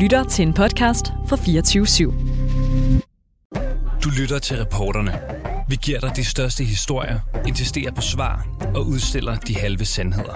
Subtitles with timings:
[0.00, 2.02] lytter til en podcast fra 24 /7.
[4.04, 5.20] Du lytter til reporterne.
[5.68, 10.34] Vi giver dig de største historier, insisterer på svar og udstiller de halve sandheder.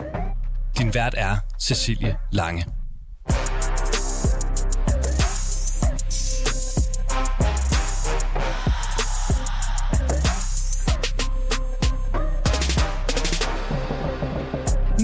[0.78, 2.64] Din vært er Cecilie Lange.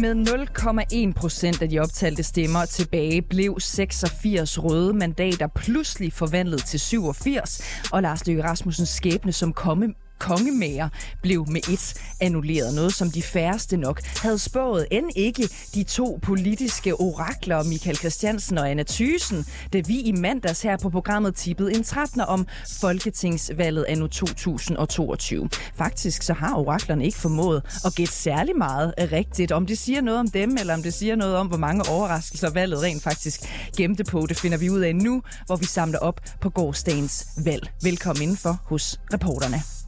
[0.01, 6.81] Med 0,1 procent af de optalte stemmer tilbage blev 86 røde mandater pludselig forvandlet til
[6.81, 7.63] 87,
[7.93, 10.89] og Lars Løkke Rasmussens skæbne som komme kongemager
[11.23, 12.75] blev med et annulleret.
[12.75, 14.87] Noget, som de færreste nok havde spået.
[14.91, 20.63] End ikke de to politiske orakler, Michael Christiansen og Anna Thysen, da vi i mandags
[20.63, 22.21] her på programmet tippede en 13.
[22.21, 22.47] om
[22.81, 25.49] Folketingsvalget anno 2022.
[25.75, 29.53] Faktisk så har oraklerne ikke formået at gætte særlig meget rigtigt.
[29.53, 32.51] Om det siger noget om dem, eller om det siger noget om, hvor mange overraskelser
[32.51, 33.41] valget rent faktisk
[33.77, 37.71] gemte på, det finder vi ud af nu, hvor vi samler op på gårdsdagens valg.
[37.83, 39.80] Velkommen indenfor hos reporterne.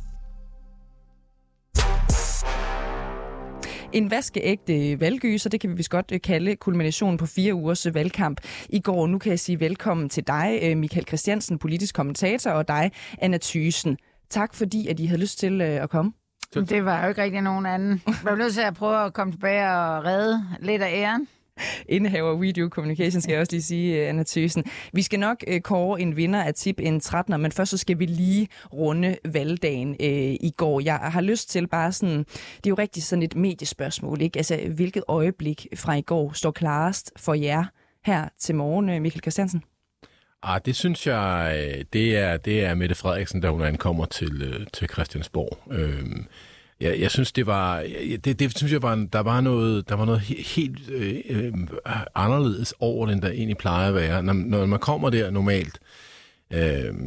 [3.92, 7.94] En vaskeægte valggyser, det kan vi vist godt øh, kalde kulminationen på fire ugers øh,
[7.94, 9.06] valgkamp i går.
[9.06, 13.38] Nu kan jeg sige velkommen til dig, øh, Michael Christiansen, politisk kommentator, og dig, Anna
[13.42, 13.96] Thysen.
[14.30, 16.12] Tak fordi, at I havde lyst til at komme.
[16.54, 18.02] Det var jo ikke rigtig nogen anden.
[18.06, 21.28] Jeg blev nødt til at prøve at komme tilbage og redde lidt af æren
[21.88, 24.64] indehaver Video Communication, skal jeg også lige sige, øh, Anna Thysen.
[24.92, 27.98] Vi skal nok øh, kåre en vinder af tip en 13'er, men først så skal
[27.98, 30.80] vi lige runde valgdagen øh, i går.
[30.80, 34.36] Jeg har lyst til bare sådan, det er jo rigtig sådan et mediespørgsmål, ikke?
[34.36, 37.64] Altså, hvilket øjeblik fra i går står klarest for jer
[38.04, 39.62] her til morgen, øh, Michael Christiansen?
[40.42, 44.66] Ah, det synes jeg, øh, det er, det er Mette Frederiksen, da hun ankommer til,
[44.72, 45.72] til Christiansborg.
[45.72, 46.26] Øhm,
[46.82, 47.84] jeg, jeg synes, det var,
[48.24, 50.20] det, det synes jeg var, der var noget, der var noget
[50.56, 51.52] helt øh, øh,
[52.14, 54.22] anderledes over, end der egentlig plejer at være.
[54.22, 56.11] Når, når man kommer der normalt, Øh,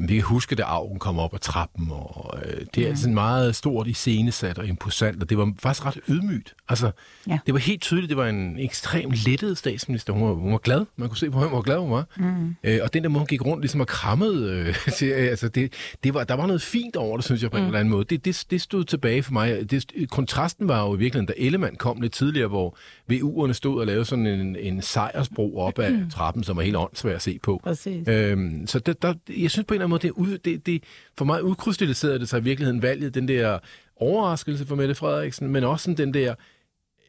[0.08, 2.96] vi kan huske, da Augen kom op ad trappen, og øh, det er mm.
[2.96, 6.56] sådan meget stort iscenesat og imposant, og det var faktisk ret ydmygt.
[6.70, 6.92] Altså,
[7.28, 7.40] ja.
[7.46, 10.14] det var helt tydeligt, det var en ekstrem lettet statsminister.
[10.14, 10.86] Hun var, hun var glad.
[10.96, 12.06] Man kunne se på hvor glad hun var.
[12.18, 12.56] Mm.
[12.64, 15.74] Øh, og den der måde, hun gik rundt ligesom og krammede, øh, til, altså, det,
[16.04, 17.64] det var, der var noget fint over det, synes jeg, på mm.
[17.64, 18.06] en eller anden måde.
[18.10, 19.72] Det, det, det stod tilbage for mig.
[19.72, 22.78] Det, kontrasten var jo i virkeligheden, da Ellemann kom lidt tidligere, hvor
[23.12, 26.10] VU'erne stod og lavede sådan en, en sejrsbro op ad mm.
[26.10, 27.60] trappen, som var helt åndssvær at se på.
[27.64, 28.08] Præcis.
[28.08, 30.84] Øhm, så det, der, jeg synes på en eller anden måde, det, ud, det, det
[31.18, 33.60] for mig udkrystalliserede det sig i virkeligheden valget, den der
[33.96, 36.36] overraskelse for Mette Frederiksen, men også sådan den der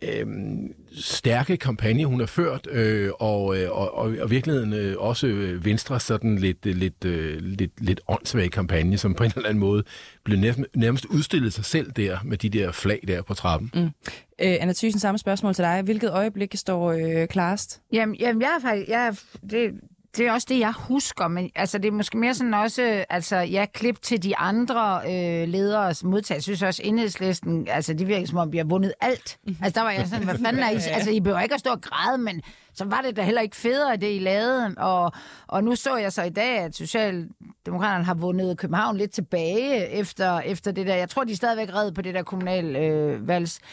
[0.02, 0.26] øh,
[0.92, 5.64] stærke kampagne, hun har ført, øh, og, øh, og, og, og virkeligheden øh, også øh,
[5.64, 9.84] Venstre sådan lidt, lidt, øh, lidt, lidt åndssvag kampagne, som på en eller anden måde
[10.24, 13.70] blev nærmest, nærmest udstillet sig selv der med de der flag der på trappen.
[13.74, 13.82] Mm.
[13.82, 13.90] Øh,
[14.38, 15.82] Anna Thyssen, samme spørgsmål til dig.
[15.82, 17.80] Hvilket øjeblik står øh, klarest?
[17.92, 18.88] Jamen, jamen jeg er faktisk...
[18.88, 19.12] Jeg er,
[19.50, 19.70] det,
[20.16, 23.36] det er også det, jeg husker, men altså, det er måske mere sådan også, altså,
[23.36, 26.34] ja, klip til de andre øh, lederes modtag.
[26.34, 29.38] Jeg synes også, enhedslisten, altså, det virker som om, vi har vundet alt.
[29.44, 29.56] Mhm.
[29.62, 30.74] Altså, der var jeg sådan, hvad fanden er I?
[30.96, 32.42] Altså, I behøver ikke at stå og græde, men
[32.74, 34.74] så var det da heller ikke federe, det I lavede.
[34.76, 35.12] Og,
[35.46, 40.40] og nu så jeg så i dag, at Socialdemokraterne har vundet København lidt tilbage efter,
[40.40, 40.94] efter det der.
[40.94, 43.60] Jeg tror, de er stadigvæk redde på det der kommunalvalgs.
[43.62, 43.68] Øh,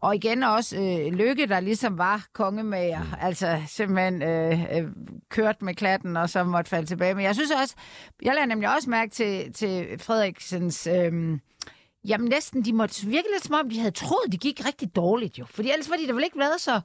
[0.00, 3.14] og igen også øh, Lykke, der ligesom var kongemager, mm.
[3.20, 4.88] altså simpelthen øh, øh,
[5.28, 7.14] kørt med klatten og så måtte falde tilbage.
[7.14, 7.74] Men jeg synes også,
[8.22, 10.86] jeg lader nemlig også mærke til, til Frederiksens...
[10.86, 11.38] Øh,
[12.04, 15.38] Jamen næsten, de måtte virke lidt som om, de havde troet, det gik rigtig dårligt
[15.38, 15.44] jo.
[15.50, 16.80] Fordi ellers var de da vel ikke været så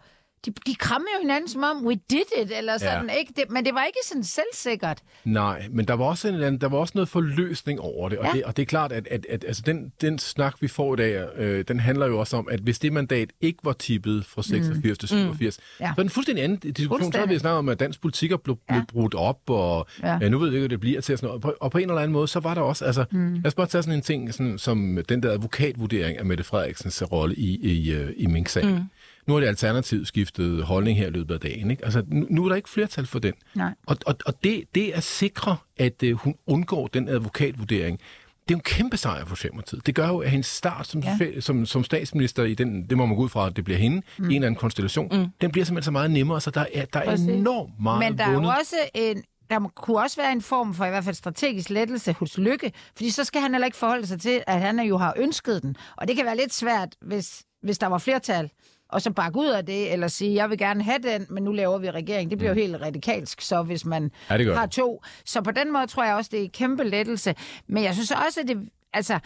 [0.45, 3.15] de, de krammer jo hinanden som om, we did it, eller sådan, ja.
[3.15, 3.33] ikke?
[3.35, 4.99] Det, men det var ikke sådan selvsikkert.
[5.23, 8.31] Nej, men der var også, en, der var også noget forløsning over det, og, ja.
[8.31, 10.97] det, og det er klart, at, at, at altså den, den snak, vi får i
[10.97, 14.43] dag, øh, den handler jo også om, at hvis det mandat ikke var tippet fra
[14.43, 14.95] 86 mm.
[14.95, 15.63] til 87, mm.
[15.79, 15.85] ja.
[15.85, 17.11] så er den fuldstændig anden diskussion.
[17.11, 18.81] Så har vi snakket om, at dansk politik er blevet, ja.
[18.87, 20.17] brudt op, og ja.
[20.21, 21.17] Ja, nu ved vi ikke, hvad det bliver til.
[21.17, 21.35] Sådan noget.
[21.35, 23.33] Og, på, og på en eller anden måde, så var der også, altså, mm.
[23.33, 27.03] lad os bare tage sådan en ting, sådan, som den der advokatvurdering af Mette Frederiksens
[27.11, 28.75] rolle i, i, i, i Mink-sagen.
[28.75, 28.83] Mm
[29.25, 31.71] nu har det alternativt skiftet holdning her i løbet af dagen.
[31.71, 31.85] Ikke?
[31.85, 33.33] Altså, nu, nu er der ikke flertal for den.
[33.55, 33.73] Nej.
[33.85, 37.99] Og, og, og det, det at sikre, at uh, hun undgår den advokatvurdering,
[38.47, 39.85] det er jo en kæmpe sejr for Socialdemokratiet.
[39.85, 41.39] Det gør jo, at hendes start som, ja.
[41.39, 44.01] som, som statsminister i den, det må man gå ud fra, at det bliver hende,
[44.17, 44.25] mm.
[44.25, 45.27] en eller anden konstellation, mm.
[45.41, 48.25] den bliver simpelthen så meget nemmere, så der er, der er enormt meget Men der
[48.25, 48.49] vundet.
[48.49, 51.69] er jo også en, der kunne også være en form for i hvert fald strategisk
[51.69, 54.97] lettelse hos Lykke, fordi så skal han heller ikke forholde sig til, at han jo
[54.97, 55.75] har ønsket den.
[55.97, 58.49] Og det kan være lidt svært, hvis, hvis der var flertal
[58.93, 61.51] og så bakke ud af det, eller sige, jeg vil gerne have den, men nu
[61.51, 62.29] laver vi regering.
[62.29, 62.59] Det bliver mm.
[62.59, 65.03] jo helt radikalsk, så hvis man ja, har to.
[65.25, 67.35] Så på den måde tror jeg også, det er en kæmpe lettelse.
[67.67, 69.19] Men jeg synes også, at det, altså,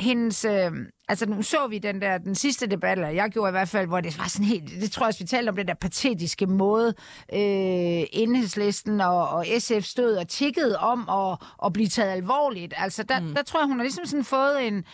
[0.00, 0.72] hendes, øh,
[1.08, 3.86] altså nu så vi den der, den sidste debat, eller jeg gjorde i hvert fald,
[3.86, 6.46] hvor det var sådan helt, det tror jeg også, vi talte om den der patetiske
[6.46, 6.94] måde,
[7.32, 12.74] øh, enhedslisten og, og SF stod og tikkede om at, at blive taget alvorligt.
[12.76, 13.34] Altså der, mm.
[13.34, 14.84] der tror jeg, hun har ligesom sådan fået en,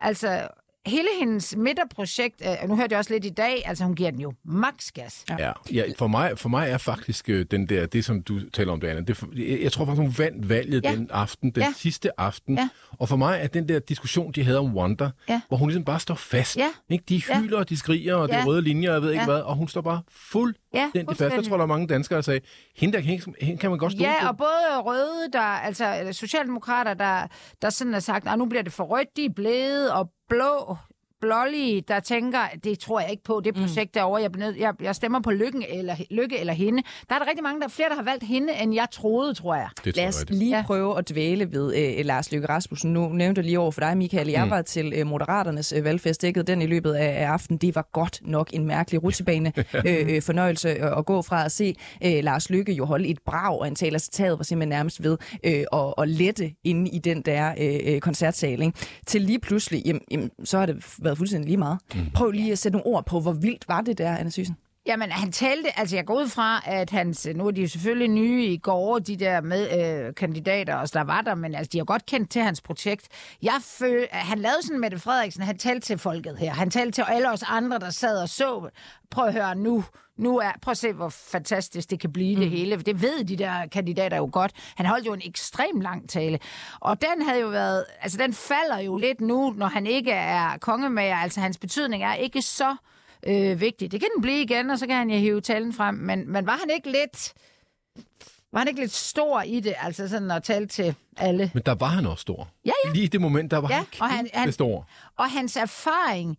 [0.00, 0.48] altså
[0.88, 4.20] hele hendes midterprojekt, øh, nu hørte jeg også lidt i dag, altså hun giver den
[4.20, 5.24] jo maks gas.
[5.30, 5.36] Ja.
[5.38, 8.72] Ja, ja for, mig, for mig er faktisk øh, den der, det som du taler
[8.72, 9.24] om, Diana, det,
[9.62, 10.92] jeg, tror faktisk, hun vandt valget ja.
[10.92, 11.72] den aften, den ja.
[11.76, 12.56] sidste aften.
[12.56, 12.68] Ja.
[12.90, 15.40] Og for mig er den der diskussion, de havde om Wanda, ja.
[15.48, 16.56] hvor hun ligesom bare står fast.
[16.56, 16.68] Ja.
[16.88, 17.04] Ikke?
[17.08, 17.60] De hylder, ja.
[17.60, 18.40] og de skriger, og ja.
[18.40, 19.30] de røde linjer, og jeg ved ikke ja.
[19.30, 21.34] hvad, og hun står bare fuld Ja, den, de fast.
[21.36, 22.40] Jeg tror, der er mange danskere, der sagde,
[22.76, 24.28] hende, der, hende, hende kan man godt stå Ja, på.
[24.28, 27.26] og både røde, der, altså socialdemokrater, der,
[27.62, 30.76] der sådan har sagt, nu bliver det for rødt, de er blevet, og blå,
[31.20, 33.62] blålige, der tænker, det tror jeg ikke på, det mm.
[33.62, 33.98] projekt mm.
[33.98, 36.82] derovre, jeg, nød, jeg, jeg stemmer på lykken eller, lykke eller hende.
[37.08, 39.34] Der er der rigtig mange, der er flere, der har valgt hende, end jeg troede,
[39.34, 39.68] tror jeg.
[39.84, 40.62] Det tror Lad os lige ja.
[40.66, 42.92] prøve at dvæle ved øh, Lars Løkke Rasmussen.
[42.92, 44.28] Nu nævnte jeg lige over for dig, Michael.
[44.28, 44.50] Jeg mm.
[44.50, 47.58] var til øh, Moderaternes øh, valgfest, dækket den i løbet af, af aftenen.
[47.58, 49.52] Det var godt nok en mærkelig rutsjebane
[49.86, 51.74] øh, øh, fornøjelse at, at gå fra at se
[52.04, 55.16] øh, Lars Løkke jo holde et brag, og en taler citatet var simpelthen nærmest ved
[55.44, 58.62] øh, at, at lette inde i den der øh, øh koncertsal.
[58.62, 58.78] Ikke?
[59.06, 61.78] Til lige pludselig, jamen, jamen, så har det været fuldstændig lige meget.
[61.94, 62.10] Mm.
[62.14, 64.56] Prøv lige at sætte nogle ord på, hvor vildt var det der, Anna Sysen?
[64.86, 68.08] Jamen, han talte, altså jeg går ud fra, at hans, nu er de jo selvfølgelig
[68.08, 69.68] nye i går, de der med,
[70.06, 73.08] øh, kandidater, og der var der, men altså, de har godt kendt til hans projekt.
[73.42, 76.52] Jeg føl, han lavede sådan Mette Frederiksen, han talte til folket her.
[76.52, 78.68] Han talte til alle os andre, der sad og så.
[79.10, 79.84] Prøv at høre nu,
[80.18, 82.40] nu er, prøv at se, hvor fantastisk det kan blive mm.
[82.40, 82.76] det hele.
[82.76, 84.52] Det ved de der kandidater jo godt.
[84.76, 86.38] Han holdt jo en ekstrem lang tale.
[86.80, 90.58] Og den havde jo været, altså den falder jo lidt nu, når han ikke er
[90.58, 91.16] kongemager.
[91.16, 92.76] Altså hans betydning er ikke så
[93.26, 93.92] øh, vigtig.
[93.92, 95.94] Det kan den blive igen, og så kan han jo hive talen frem.
[95.94, 97.34] Men, men var han ikke lidt...
[98.52, 101.50] Var han ikke lidt stor i det, altså sådan at tale til alle?
[101.54, 102.48] Men der var han også stor.
[102.64, 102.92] Ja, ja.
[102.92, 104.88] Lige i det moment, der var ja, han og han, han stor.
[105.16, 106.38] Og hans erfaring,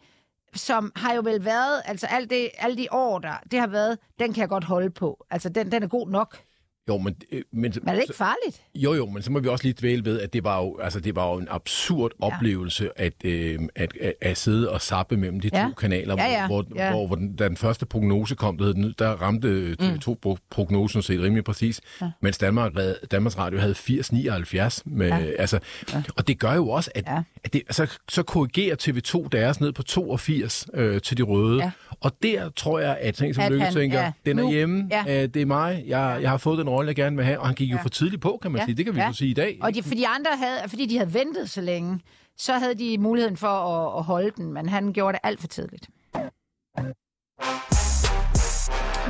[0.54, 4.00] som har jo vel været, altså alt det, alle de år, der det har været,
[4.20, 5.26] den kan jeg godt holde på.
[5.30, 6.38] Altså, den, den er god nok.
[6.90, 7.16] Jo, men...
[7.32, 8.62] Øh, men, men er det ikke farligt?
[8.76, 11.00] Jo, jo, men så må vi også lige dvæle ved, at det var jo, altså,
[11.00, 12.26] det var jo en absurd ja.
[12.26, 15.64] oplevelse at, øh, at, at, at sidde og sappe mellem de ja.
[15.64, 16.48] to kanaler, ja, ja.
[16.48, 16.92] hvor, ja.
[16.92, 20.38] hvor, hvor den, da den første prognose kom, der, hed, der ramte øh, mm.
[20.52, 22.12] prognosen set rimelig præcis, ja.
[22.22, 22.72] mens Danmark,
[23.12, 24.82] Danmarks Radio havde 80-79.
[24.86, 25.18] Med, ja.
[25.40, 25.60] Altså,
[25.94, 26.04] ja.
[26.16, 27.22] Og det gør jo også, at, ja.
[27.44, 31.64] at det, altså, så korrigerer TV2 deres ned på 82 øh, til de røde.
[31.64, 31.72] Ja.
[32.02, 34.12] Og der tror jeg, at ting som Lykke tænker, ja.
[34.26, 34.52] den er nu.
[34.52, 35.24] hjemme, ja.
[35.24, 37.46] øh, det er mig, jeg, jeg har fået den rolle, jeg gerne vil have, og
[37.46, 37.76] han gik ja.
[37.76, 38.66] jo for tidligt på, kan man ja.
[38.66, 38.76] sige.
[38.76, 39.08] Det kan vi ja.
[39.08, 39.58] jo sige i dag.
[39.62, 42.00] Og de, for de andre havde, fordi de havde ventet så længe,
[42.38, 45.48] så havde de muligheden for at, at holde den, men han gjorde det alt for
[45.48, 45.90] tidligt.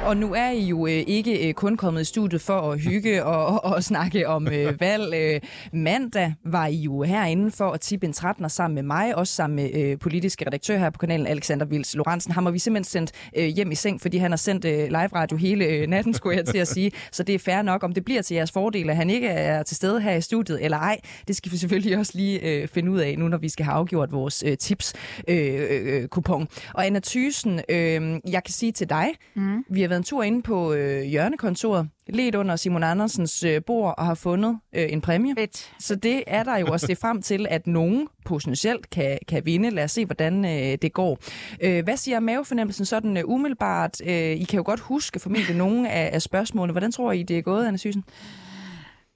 [0.10, 3.26] Og nu er I jo øh, ikke øh, kun kommet i studiet for at hygge
[3.26, 5.14] og, og, og snakke om øh, valg.
[5.14, 5.42] Øh,
[5.74, 9.56] mandag var I jo herinde for at tippe en 13'er sammen med mig, også sammen
[9.56, 12.32] med øh, politiske redaktør her på kanalen, Alexander Vils Lorentzen.
[12.32, 15.08] Ham har vi simpelthen sendt øh, hjem i seng, fordi han har sendt øh, live
[15.16, 16.92] radio hele øh, natten, skulle jeg til at sige.
[17.12, 19.64] Så det er fair nok, om det bliver til jeres fordel, at han ikke er
[19.64, 21.00] til stede her i studiet eller ej.
[21.28, 23.76] Det skal vi selvfølgelig også lige øh, finde ud af nu, når vi skal have
[23.76, 26.42] afgjort vores øh, tips-kupon.
[26.42, 29.66] Øh, øh, og Anna Thysen, øh, jeg kan sige til dig, mm.
[29.70, 33.96] vi har været en tur inde på øh, hjørnekontoret, let under Simon Andersens øh, bord
[33.98, 35.36] og har fundet øh, en præmie.
[35.36, 35.72] Fedt.
[35.80, 39.70] Så det er der jo også det frem til, at nogen potentielt kan, kan vinde.
[39.70, 41.20] Lad os se, hvordan øh, det går.
[41.62, 44.02] Øh, hvad siger mavefornemmelsen sådan øh, umiddelbart?
[44.06, 46.72] Øh, I kan jo godt huske formentlig nogle af, af spørgsmålene.
[46.72, 48.04] Hvordan tror I, det er gået, Anna Sysen?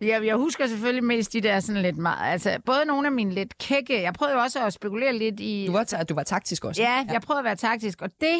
[0.01, 3.31] Ja, jeg husker selvfølgelig mest de der sådan lidt meget, altså både nogle af mine
[3.31, 5.65] lidt kække, jeg prøvede jo også at spekulere lidt i...
[5.67, 6.81] Du var, du var taktisk også.
[6.81, 8.39] Ja, ja, jeg prøvede at være taktisk, og det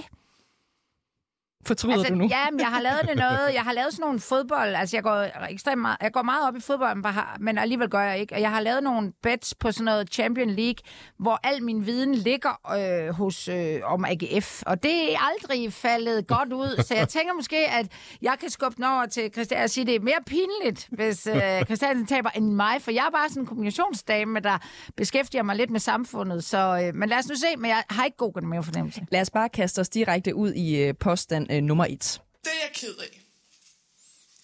[1.66, 2.28] Fortryder altså, du nu?
[2.32, 3.54] Ja, jeg har lavet det noget.
[3.54, 4.76] Jeg har lavet sådan nogle fodbold.
[4.76, 8.20] Altså, jeg går ekstremt meget, jeg går meget op i fodbold, men alligevel gør jeg
[8.20, 8.36] ikke.
[8.36, 10.76] Og jeg har lavet nogle bets på sådan noget Champion League,
[11.20, 14.64] hvor al min viden ligger øh, hos øh, om AGF.
[14.66, 16.82] Og det er aldrig faldet godt ud.
[16.88, 17.88] Så jeg tænker måske, at
[18.22, 21.28] jeg kan skubbe den over til Christian og sige, at det er mere pinligt, hvis
[21.28, 22.82] øh, Christiansen taber end mig.
[22.82, 24.58] For jeg er bare sådan en kommunikationsdame, der
[24.98, 26.44] beskæftiger mig lidt med samfundet.
[26.44, 29.06] Så, øh, men lad os nu se, men jeg har ikke god med fornemmelse.
[29.12, 32.22] Lad os bare kaste os direkte ud i øh, påstand øh, nummer et.
[32.44, 33.20] Det er jeg ked af.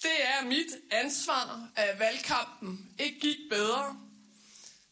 [0.02, 3.96] Det er mit ansvar, at valgkampen ikke gik bedre.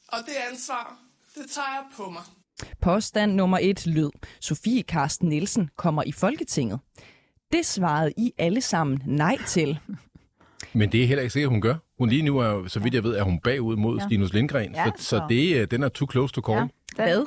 [0.07, 0.99] Og det ansvar,
[1.35, 2.21] det tager jeg på mig.
[2.81, 6.79] Påstand nummer et lød, Sofie Karsten Nielsen kommer i Folketinget.
[7.51, 9.79] Det svarede I alle sammen nej til.
[10.73, 11.75] Men det er heller ikke sikkert, hun gør.
[11.97, 14.05] Hun lige nu er, så vidt jeg ved, er hun bagud mod ja.
[14.05, 14.75] Stinus Lindgren.
[14.75, 16.69] Ja, så, så det, øh, den er too close to call.
[16.97, 17.25] Ja, Hvad?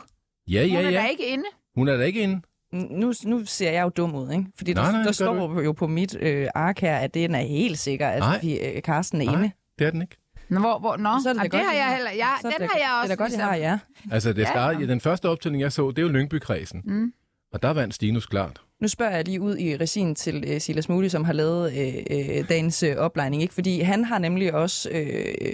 [0.48, 0.76] Ja, ja, ja.
[0.76, 1.44] Hun er da ikke inde.
[1.74, 2.42] Hun er da ikke inde
[2.72, 4.44] nu, nu ser jeg jo dum ud, ikke?
[4.56, 7.36] Fordi nej, der, nej, der står jo på mit øh, ark her, at det er
[7.36, 9.50] helt sikker, at vi, øh, Carsten er nej, inde.
[9.78, 10.16] det er den ikke.
[10.48, 11.10] Nå, hvor, hvor, nå.
[11.22, 12.10] Så er det, Jamen, godt, det har jeg heller...
[12.10, 13.08] Jeg, så er den det, har jeg også...
[13.08, 13.78] Det er godt, I ligesom- har, ja.
[14.10, 14.86] Altså, det Ja, startede, ja.
[14.90, 16.82] den første optælling, jeg så, det var Lyngby-kredsen.
[16.84, 17.12] Mm.
[17.52, 18.60] Og der vandt Stinus klart.
[18.80, 21.94] Nu spørger jeg lige ud i regien til øh, Silas Muli, som har lavet øh,
[22.10, 23.54] øh, dagens øh, oplejning, ikke?
[23.54, 25.52] fordi han har nemlig også øh,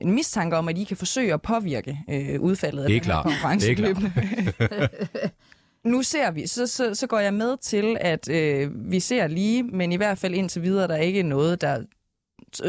[0.00, 3.10] en mistanke om, at I kan forsøge at påvirke øh, udfaldet af Det er den
[3.12, 3.68] her konkurrence.
[3.68, 4.90] Det er klart.
[5.86, 9.62] nu ser vi, så, så, så går jeg med til, at øh, vi ser lige,
[9.62, 11.84] men i hvert fald indtil videre, der er ikke noget, der...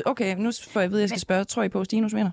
[0.05, 2.31] Okay, nu får jeg ved, at jeg skal spørge, tror I på, at Stinus vinder?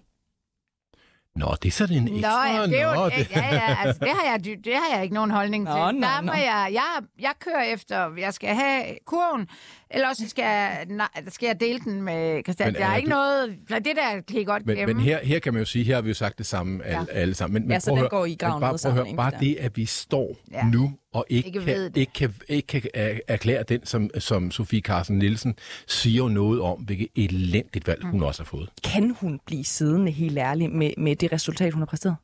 [1.36, 2.48] Nå, det er sådan en Nå, ekstra...
[2.48, 3.30] ja, det er jo, Nå, det...
[3.30, 5.74] ja, ja, altså, det har jeg, det har jeg ikke nogen holdning til.
[5.74, 6.38] Nå, nå, der må nå.
[6.38, 9.48] jeg, jeg, jeg kører efter, jeg skal have kurven,
[9.94, 12.66] eller også skal jeg, nej, skal jeg dele den med Christian.
[12.68, 14.94] Men Der er er ikke det- noget, nej, det der kan I godt Men, glemme.
[14.94, 17.06] men her, her kan man jo sige, her har vi jo sagt det samme alle,
[17.12, 17.18] Ja.
[17.20, 17.54] alle sammen.
[17.54, 18.92] Men, men Ja, så prøv at den høre- går i gavn men bare, prøv at
[18.94, 20.64] høre, sammen, bare det, at vi står Ja.
[20.72, 24.80] nu og ikke, Ikke kan, ikke, kan, ikke kan er- erklære den, som, som Sofie
[24.80, 25.54] Carsten Nielsen
[25.86, 28.68] siger noget om, hvilket elendigt valg hun også har fået.
[28.84, 32.16] Kan hun blive siddende helt ærlig med, med det resultat, hun har præsteret?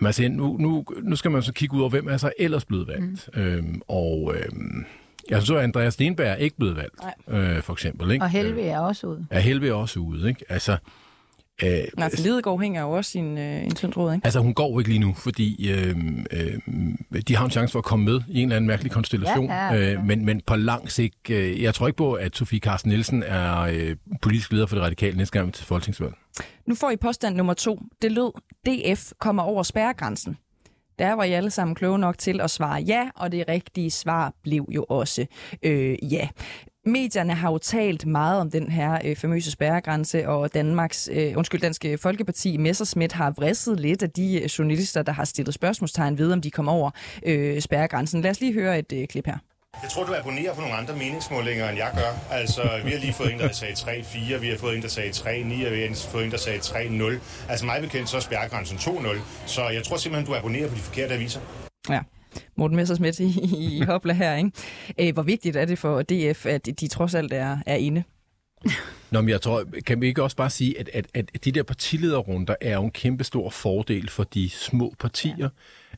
[0.00, 2.64] Men altså, nu, nu, nu skal man så kigge ud over, hvem er så ellers
[2.64, 3.28] blevet valgt.
[3.34, 3.40] Mm.
[3.42, 4.84] Øhm, og øhm,
[5.30, 6.94] jeg så, at Andreas Stenberg er ikke blevet valgt,
[7.28, 8.10] øh, for eksempel.
[8.10, 8.24] Ikke?
[8.24, 9.18] Og Helve er også ude.
[9.30, 10.44] Øh, er Helve også ude, ikke?
[10.48, 10.76] Altså,
[11.62, 14.24] øh, Nej, for Lidegaard hænger jo også i en, øh, en tynd tråd, ikke?
[14.24, 15.96] Altså, hun går ikke lige nu, fordi øh,
[16.30, 16.58] øh,
[17.28, 19.46] de har en chance for at komme med i en eller anden mærkelig konstellation.
[19.46, 19.92] Ja, ja, ja.
[19.94, 23.22] Øh, men, men på lang sigt, øh, jeg tror ikke på, at Sofie Carsten Nielsen
[23.22, 26.12] er øh, politisk leder for det radikale næste gang til folketingsvalg.
[26.66, 27.82] Nu får I påstand nummer to.
[28.02, 28.32] Det lød,
[28.66, 30.36] DF kommer over spærregrænsen.
[31.00, 34.34] Der var I alle sammen kloge nok til at svare ja, og det rigtige svar
[34.42, 35.26] blev jo også
[35.62, 36.28] øh, ja.
[36.86, 41.60] Medierne har jo talt meget om den her øh, famøse spærregrænse, og Danmarks, øh, undskyld,
[41.60, 46.18] Danske øh, Folkeparti Messersmith har vridset lidt af de øh, journalister, der har stillet spørgsmålstegn
[46.18, 46.90] ved, om de kommer over
[47.26, 48.20] øh, spærregrænsen.
[48.20, 49.38] Lad os lige høre et øh, klip her.
[49.82, 52.36] Jeg tror, du abonnerer på nogle andre meningsmålinger, end jeg gør.
[52.36, 55.10] Altså, vi har lige fået en, der sagde 3-4, vi har fået en, der sagde
[55.10, 57.20] 3-9, og vi har fået en, der sagde 3-0.
[57.48, 59.18] Altså mig bekendt, så er spærregrænsen 2-0.
[59.46, 61.40] Så jeg tror simpelthen, du abonnerer på de forkerte aviser.
[61.90, 62.00] Ja.
[62.56, 63.34] Morten Messersmith i,
[63.76, 64.50] i hopla her, ikke?
[64.98, 68.02] Øh, hvor vigtigt er det for DF, at de trods alt er, er inde?
[69.10, 71.62] Nå, men jeg tror, kan vi ikke også bare sige, at, at, at de der
[71.62, 75.48] partilederrunder er jo en kæmpe stor fordel for de små partier, ja.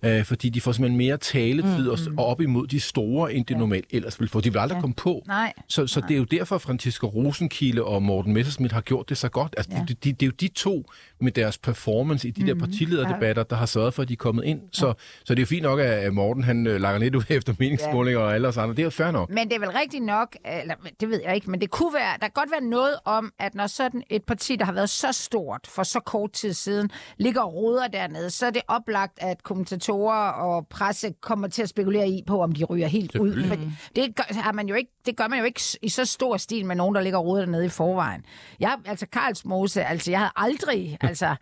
[0.04, 2.18] Øh, fordi de får simpelthen mere taletid mm, mm.
[2.18, 3.58] og op imod de store, end det ja.
[3.58, 4.40] normalt ellers ville få.
[4.40, 4.80] De vil aldrig ja.
[4.80, 5.22] komme på.
[5.26, 5.52] Nej.
[5.68, 9.28] Så, så det er jo derfor, Franziska Rosenkilde og Morten Messerschmidt har gjort det så
[9.28, 9.54] godt.
[9.56, 9.78] Altså, Ja.
[9.78, 9.84] ja.
[9.88, 10.90] det, de, det er jo de to
[11.20, 14.16] med deres performance i de mm, der partilederdebatter, der har sørget for, at de er
[14.16, 14.60] kommet ind.
[14.72, 14.94] Så,
[15.24, 18.34] så det er jo fint nok, at Morten han øh, lidt ud efter meningsmålinger og
[18.34, 18.74] alle os andre.
[18.74, 19.30] Det er jo fair nok.
[19.30, 22.12] Men det er vel rigtigt nok, eller det ved jeg ikke, men det kunne være,
[22.12, 25.12] der kan godt være noget om, at når sådan et parti, der har været så
[25.12, 29.42] stort for så kort tid siden, ligger og roder dernede, så er det oplagt, at
[29.42, 33.44] kommentatorer og presse kommer til at spekulere i på, om de ryger helt ud.
[33.48, 33.56] For
[33.96, 36.66] det, gør, har man jo ikke, det gør man jo ikke i så stor stil
[36.66, 38.24] med nogen, der ligger og roder dernede i forvejen.
[38.60, 41.36] Jeg, altså Karlsmose, altså jeg havde aldrig, altså...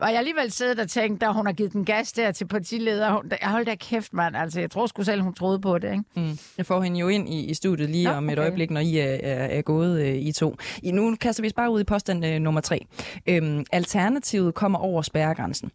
[0.00, 3.12] Og jeg alligevel siddet og tænkt, da hun har givet den gas der til partileder.
[3.12, 4.36] Hun, jeg holdt da kæft, mand.
[4.36, 6.04] Altså, jeg tror sgu selv, hun troede på det, ikke?
[6.16, 6.38] Mm.
[6.58, 8.42] Jeg får hende jo ind i, i studiet lige Nå, om et okay.
[8.42, 10.56] øjeblik, når I er, er, er gået øh, i to.
[10.82, 12.86] I, nu kaster vi os bare ud i påstand øh, nummer tre.
[13.26, 15.70] Øhm, alternativet kommer over spærregrænsen.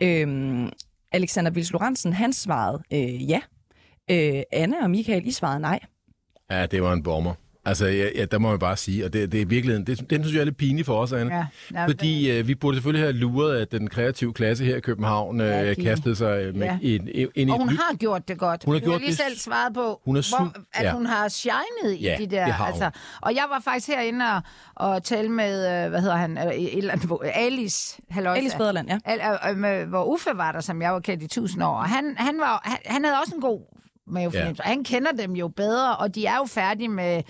[0.00, 0.70] Øhm,
[1.12, 3.40] Alexander Vils Lorentzen, han svarede øh, ja.
[4.10, 5.80] Øh, Anne og Michael, I svarede nej.
[6.50, 7.34] Ja, det var en bomber.
[7.64, 10.22] Altså, ja, ja, der må jeg bare sige, og det, det er virkelig, det, den
[10.22, 11.34] synes jeg er lidt pinlig for os, Anne.
[11.34, 14.80] Ja, ja, Fordi øh, vi burde selvfølgelig have luret, at den kreative klasse her i
[14.80, 16.78] København øh, Ja, de- kastede sig øh, med Ja.
[16.82, 17.80] ind, ind i Og et hun nyt...
[17.88, 18.64] har gjort det godt.
[18.64, 20.92] Hun har gjort har lige det- selv svaret på, Hun er hvor, su- at ja.
[20.92, 22.44] hun har shined i Ja, de der.
[22.44, 22.82] det har hun.
[22.82, 24.40] Altså, og jeg var faktisk herinde og,
[24.92, 28.38] og tale med, øh, hvad hedder han, eller et eller andet, hvor- Alice, halløjsa.
[28.40, 28.98] Alice Fæderland, ja.
[29.04, 31.74] Al, øh, øh, med, hvor Uffe var der, som jeg var kendt i tusind år.
[31.76, 33.60] Og han, han, var, han, han havde også en god
[34.06, 34.62] mavefornemmelse.
[34.66, 34.70] Ja.
[34.70, 37.22] Han kender dem jo bedre, og de er jo færdige med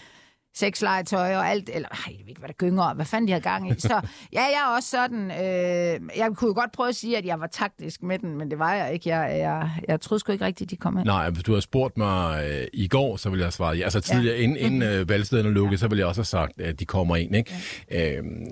[0.55, 3.33] sexlegetøj og alt, eller ej, jeg ved ikke, hvad der gynger, og hvad fanden de
[3.33, 3.75] har gang i.
[3.81, 3.89] Så
[4.33, 7.41] ja, jeg er også sådan, øh, jeg kunne jo godt prøve at sige, at jeg
[7.41, 9.09] var taktisk med den, men det var jeg ikke.
[9.09, 11.07] Jeg, jeg, jeg troede sgu ikke rigtigt, de kom ind.
[11.07, 13.85] Nej, hvis du havde spurgt mig øh, i går, så ville jeg have svaret ja.
[13.85, 14.43] Altså tidligere, ja.
[14.43, 15.77] inden, inden øh, valgstederne lukkede, ja.
[15.77, 17.37] så ville jeg også have sagt, at de kommer ind.
[17.37, 17.55] Ikke?
[17.91, 18.17] Ja.
[18.17, 18.47] Øhm,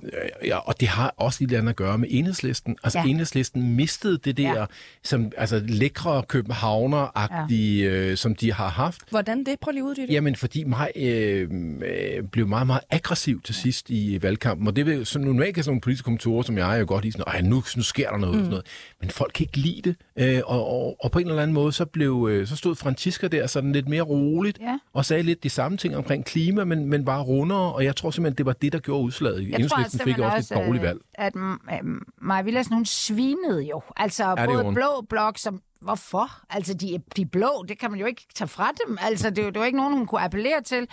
[0.44, 2.76] ja, og det har også lidt andet at gøre med enhedslisten.
[2.84, 3.04] Altså Ja.
[3.04, 4.64] enhedslisten mistede det der, Ja.
[5.04, 7.90] som, altså lækre københavner-agtige, ja.
[7.90, 9.00] øh, som de har haft.
[9.10, 9.60] Hvordan det?
[9.60, 10.12] Prøv lige uddybe det.
[10.12, 11.48] Jamen, fordi mig øh,
[11.90, 14.66] øh, blev meget, meget aggressiv til sidst i valgkampen.
[14.66, 17.04] Og det vil så normalt kan sådan nogle politiske kommentorer, som jeg er jo godt
[17.04, 18.40] i sådan, nu, nu sker der noget, mm.
[18.40, 18.66] sådan noget.
[19.00, 19.96] Men folk kan ikke lide det.
[20.16, 23.28] Øh, og, og, og, på en eller anden måde, så, blev, øh, så stod Francisca
[23.28, 24.78] der sådan lidt mere roligt, Ja.
[24.92, 27.72] og sagde lidt de samme ting omkring klima, men, men bare rundere.
[27.72, 29.40] Og jeg tror simpelthen, det var det, der gjorde udslaget.
[29.40, 31.00] Jeg Enhedslisten fik simpelthen også et dårligt øh, valg.
[31.14, 33.82] at mm, Maja Villadsen, hun svinede jo.
[33.96, 35.60] Altså, det både blå blok som...
[35.80, 36.40] Hvorfor?
[36.50, 38.98] Altså, de, de blå, det kan man jo ikke tage fra dem.
[39.00, 40.88] Altså, det, det var ikke nogen, hun kunne appellere til.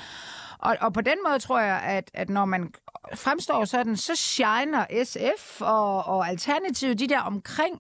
[0.60, 2.74] Og, og på den måde tror jeg, at, at når man
[3.16, 7.80] fremstår sådan, så shiner SF og, og Alternativet, de der omkring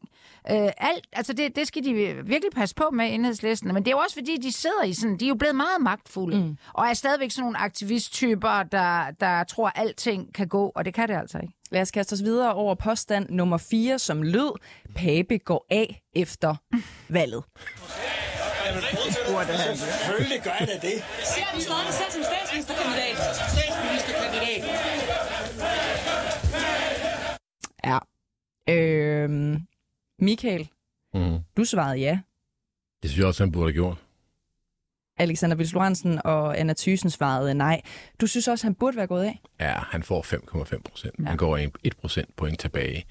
[0.51, 1.07] øh, alt.
[1.13, 1.93] Altså det, det skal de
[2.25, 3.73] virkelig passe på med enhedslisten.
[3.73, 5.81] Men det er jo også fordi, de sidder i sådan, de er jo blevet meget
[5.81, 6.37] magtfulde.
[6.37, 6.57] Mm.
[6.73, 10.93] Og er stadigvæk sådan nogle aktivisttyper, der, der tror, at alting kan gå, og det
[10.93, 11.53] kan det altså ikke.
[11.71, 14.59] Lad os kaste os videre over påstand nummer 4, som lød,
[14.95, 16.55] Pape går af efter
[17.09, 17.43] valget.
[19.75, 21.03] Selvfølgelig gør jeg da det.
[21.23, 23.15] Ser vi stadig selv som statsministerkandidat?
[23.35, 24.63] Statsministerkandidat.
[27.85, 27.97] Ja.
[28.69, 29.57] Øhm,
[30.19, 30.67] Michael,
[31.13, 31.37] Mm.
[31.57, 32.19] du svarede ja.
[33.01, 33.97] Det synes jeg også, han burde have gjort.
[35.19, 37.81] Alexander Vils Lorentzen og Anna Thyssen svarede nej.
[38.21, 39.39] Du synes også, han burde være gået af?
[39.59, 41.15] Ja, han får 5,5 procent.
[41.19, 41.25] Ja.
[41.25, 43.05] Han går 1 procent point tilbage.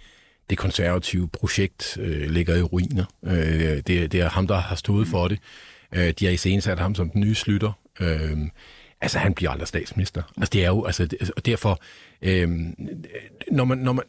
[0.50, 3.04] Det konservative projekt øh, ligger i ruiner.
[3.25, 5.38] Øh, det, det er ham, der har stået for det.
[5.92, 7.72] Øh, de har iscenesat ham som den nye slutter.
[8.00, 8.38] Øh,
[9.00, 10.22] altså, han bliver aldrig statsminister.
[10.36, 11.80] Altså, det er jo, altså, det, og derfor,
[12.22, 12.50] øh,
[13.50, 14.04] når man, når man,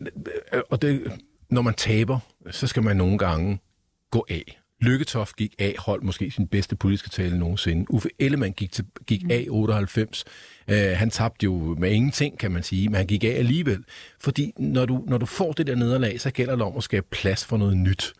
[0.53, 1.11] øh, og det,
[1.49, 2.19] når man taber,
[2.51, 3.59] så skal man nogle gange
[4.11, 4.59] gå af.
[4.81, 7.85] Lykketoft gik af, holdt måske sin bedste politiske tale nogensinde.
[7.89, 10.25] Uffe Ellemann gik, til, gik af 98.
[10.67, 13.83] Uh, øh, han tabte jo med ingenting, kan man sige, men han gik af alligevel.
[14.19, 17.07] Fordi når du, når du får det der nederlag, så gælder det om at skabe
[17.11, 18.13] plads for noget nyt.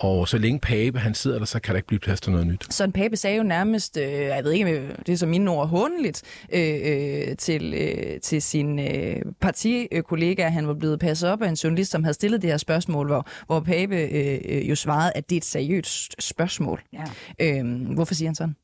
[0.00, 2.46] Og så længe Pape han sidder der, så kan der ikke blive plads til noget
[2.46, 2.74] nyt.
[2.74, 6.22] Søren Pape sagde jo nærmest, øh, jeg ved ikke, det er som mine ord, håndeligt
[6.52, 10.48] øh, øh, til, øh, til sin øh, partikollega.
[10.48, 13.26] Han var blevet passet op af en journalist, som havde stillet det her spørgsmål, hvor,
[13.46, 16.82] hvor Pape øh, øh, jo svarede, at det er et seriøst spørgsmål.
[16.92, 17.04] Ja.
[17.40, 18.56] Øh, hvorfor siger han sådan?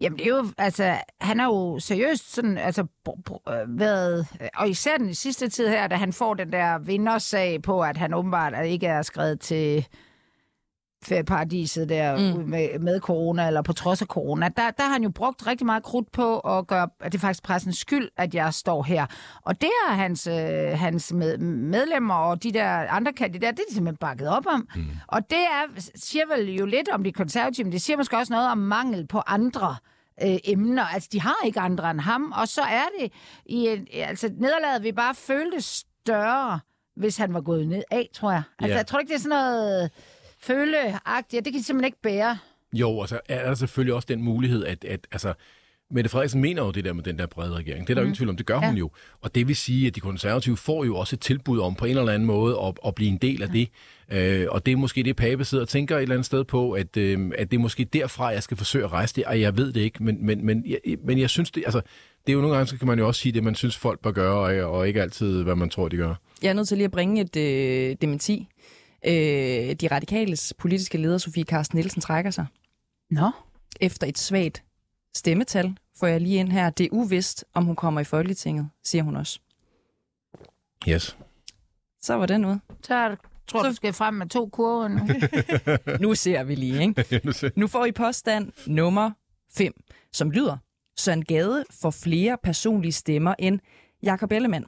[0.00, 4.26] Jamen det er jo, altså, han har jo seriøst sådan, altså, br- br- øh, været,
[4.54, 8.14] og især den sidste tid her, da han får den der vindersag på, at han
[8.14, 9.86] åbenbart ikke er skrevet til
[11.04, 12.48] ferieparadiset der mm.
[12.48, 15.66] med, med corona, eller på trods af corona, der, der har han jo brugt rigtig
[15.66, 19.06] meget krudt på at gøre, at det er faktisk pressens skyld, at jeg står her.
[19.44, 23.68] Og det har hans, øh, hans med, medlemmer og de der andre kandidater, det er
[23.68, 24.68] de simpelthen bakket op om.
[24.76, 24.82] Mm.
[25.06, 28.32] Og det er, siger vel jo lidt om de konservative, men det siger måske også
[28.32, 29.76] noget om mangel på andre
[30.22, 30.84] øh, emner.
[30.84, 33.12] Altså, de har ikke andre end ham, og så er det
[33.46, 36.60] i en, altså, nederlaget vi bare følte større,
[36.96, 38.42] hvis han var gået ned af, tror jeg.
[38.58, 38.76] Altså, Ja.
[38.76, 39.90] jeg tror ikke, det er sådan noget
[40.40, 41.44] føleagtigt.
[41.44, 42.38] Det kan de simpelthen ikke bære.
[42.72, 45.34] Jo, og så er der selvfølgelig også den mulighed, at, at altså,
[45.90, 47.86] Mette Frederiksen mener jo det der med den der brede regering.
[47.86, 48.04] Det er der mm.
[48.04, 48.66] jo ingen tvivl om, det gør ja.
[48.66, 48.90] hun jo.
[49.20, 51.98] Og det vil sige, at de konservative får jo også et tilbud om på en
[51.98, 53.68] eller anden måde at, at blive en del af det.
[54.12, 56.72] Øh, og det er måske det, Pape sidder og tænker et eller andet sted på,
[56.72, 59.24] at, øh, at det er måske derfra, jeg skal forsøge at rejse det.
[59.24, 61.80] Og jeg ved det ikke, men, men, men, jeg, men jeg synes det, altså,
[62.26, 64.00] det er jo nogle gange, så kan man jo også sige det, man synes, folk
[64.00, 66.14] bør gøre, og, og ikke altid, hvad man tror, de gør.
[66.42, 68.48] Jeg er nødt til lige at bringe et øh, dementi.
[69.06, 69.12] Øh,
[69.74, 72.46] de radikales politiske leder, Sofie Carsten Nielsen, trækker sig.
[73.10, 73.30] Nå.
[73.80, 74.62] Efter et svagt
[75.16, 76.70] stemmetal, får jeg lige ind her.
[76.70, 79.40] Det er uvist, om hun kommer i Folketinget, siger hun også.
[80.88, 81.16] Yes.
[82.02, 82.60] Så var den ude.
[82.82, 85.00] Så er det- tror du, du skal frem med to kurver nu.
[86.08, 87.50] Nu ser vi lige, ikke?
[87.60, 89.10] Nu får I påstand nummer
[89.54, 89.72] 5,
[90.12, 90.56] som lyder,
[90.96, 93.60] Søren Gade får flere personlige stemmer end
[94.02, 94.64] Jakob Ellemann.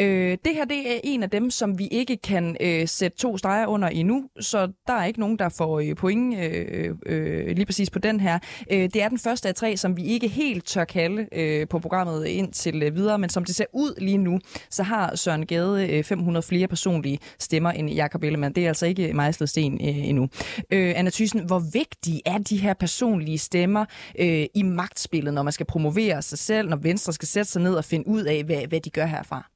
[0.00, 3.38] Øh, det her det er en af dem, som vi ikke kan øh, sætte to
[3.38, 7.66] streger under endnu, så der er ikke nogen, der får øh, point øh, øh, lige
[7.66, 8.38] præcis på den her.
[8.72, 11.78] Øh, det er den første af tre, som vi ikke helt tør kalde øh, på
[11.78, 14.38] programmet indtil øh, videre, men som det ser ud lige nu,
[14.70, 18.54] så har Søren Gade øh, 500 flere personlige stemmer end Jakob Ellemann.
[18.54, 20.28] Det er altså ikke mejslet sten øh, endnu.
[20.70, 23.84] Øh, Anna Thyssen, hvor vigtige er de her personlige stemmer
[24.18, 27.74] øh, i magtspillet, når man skal promovere sig selv, når Venstre skal sætte sig ned
[27.74, 29.55] og finde ud af, hvad, hvad de gør herfra?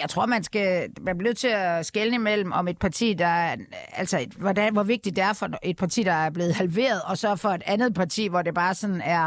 [0.00, 3.26] Jeg tror, man skal man bliver nødt til at skelne imellem om et parti, der
[3.26, 3.56] er,
[3.92, 7.18] altså, et- hvordan, hvor vigtigt det er for et parti, der er blevet halveret, og
[7.18, 9.24] så for et andet parti, hvor det bare sådan er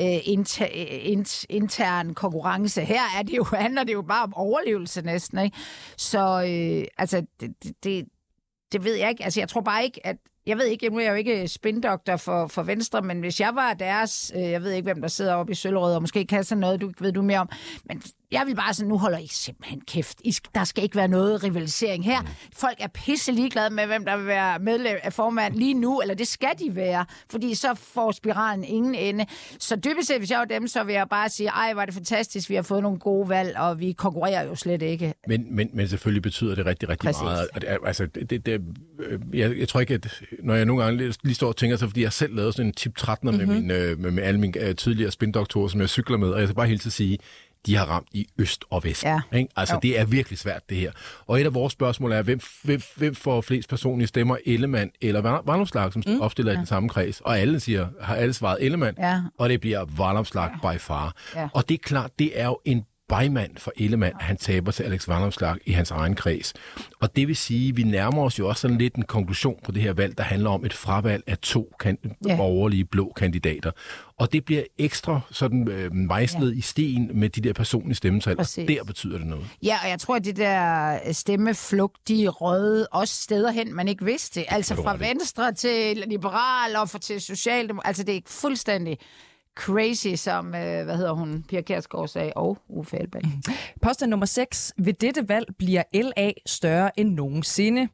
[0.00, 0.66] øh, inter,
[1.02, 2.80] int, intern konkurrence.
[2.80, 5.56] Her er det jo, handler det jo bare om overlevelse næsten, ikke?
[5.96, 8.04] Så øh, altså, det, det, det,
[8.72, 9.24] det ved jeg ikke.
[9.24, 10.16] Altså, jeg tror bare ikke, at
[10.46, 13.54] jeg ved ikke, nu er jeg jo ikke spindoktor for, for Venstre, men hvis jeg
[13.54, 16.44] var deres, øh, jeg ved ikke, hvem der sidder oppe i Søllerød, og måske kan
[16.44, 17.48] sådan noget, du ved du mere om,
[17.84, 20.20] men jeg vil bare sådan, nu holder I simpelthen kæft.
[20.24, 22.22] I, der skal ikke være noget rivalisering her.
[22.56, 26.14] Folk er pisse ligeglade med, hvem der vil være medlem af formand lige nu, eller
[26.14, 29.26] det skal de være, fordi så får spiralen ingen ende.
[29.58, 31.94] Så dybest set, hvis jeg var dem, så vil jeg bare sige, ej, var det
[31.94, 35.14] fantastisk, vi har fået nogle gode valg, og vi konkurrerer jo slet ikke.
[35.28, 37.22] Men, men, men selvfølgelig betyder det rigtig, rigtig Præcis.
[37.22, 37.48] meget.
[37.54, 38.60] Og det, altså, det, det, det,
[38.98, 41.76] øh, jeg, jeg tror ikke, at når jeg nogle gange lige, lige står og tænker,
[41.76, 43.48] så fordi jeg selv lavede sådan en tip 13 mm-hmm.
[43.48, 46.38] med, min, øh, med, med alle mine øh, tidligere spindoktorer, som jeg cykler med, og
[46.40, 47.18] jeg skal bare helt til at sige,
[47.66, 49.04] de har ramt i øst og vest.
[49.04, 49.20] Ja.
[49.34, 49.48] Ikke?
[49.56, 49.80] Altså, Jo.
[49.82, 50.92] det er virkelig svært, det her.
[51.26, 55.20] Og et af vores spørgsmål er, hvem, hvem, hvem får flest personlige stemmer, Ellemann eller
[55.20, 56.20] Varnumslag, som mm.
[56.20, 57.20] opstiller i den samme kreds?
[57.20, 59.20] Og alle siger, har alle svaret Ellemann, Ja.
[59.38, 60.72] og det bliver Varnumslag ja.
[60.72, 61.14] by far.
[61.34, 61.48] Ja.
[61.54, 65.08] Og det er klart, det er jo en bejmand for Ellemann, han taber til Alex
[65.08, 66.54] Vandomslag i hans egen kreds.
[67.00, 69.72] Og det vil sige, at vi nærmer os jo også sådan lidt en konklusion på
[69.72, 72.36] det her valg, der handler om et fravalg af to kan- Ja.
[72.36, 73.70] borgerlige blå kandidater.
[74.18, 76.58] Og det bliver ekstra sådan øh, mejslet ja.
[76.58, 78.66] i sten med de der personlige stemmetal, og Præcis.
[78.68, 79.44] der betyder det noget.
[79.62, 84.04] Ja, og jeg tror, at det der stemmeflugt, de røde også steder hen, man ikke
[84.04, 84.52] vidste.
[84.52, 87.88] Altså fra venstre til liberal og for til socialdemokrat.
[87.88, 88.98] Altså det er ikke fuldstændig
[89.56, 93.22] crazy, som, øh, hvad hedder hun, Pia Kjærsgaard sagde, og Uffe Elbæk.
[93.82, 94.72] Påstand nummer 6.
[94.78, 97.88] Ved dette valg bliver LA større end nogensinde.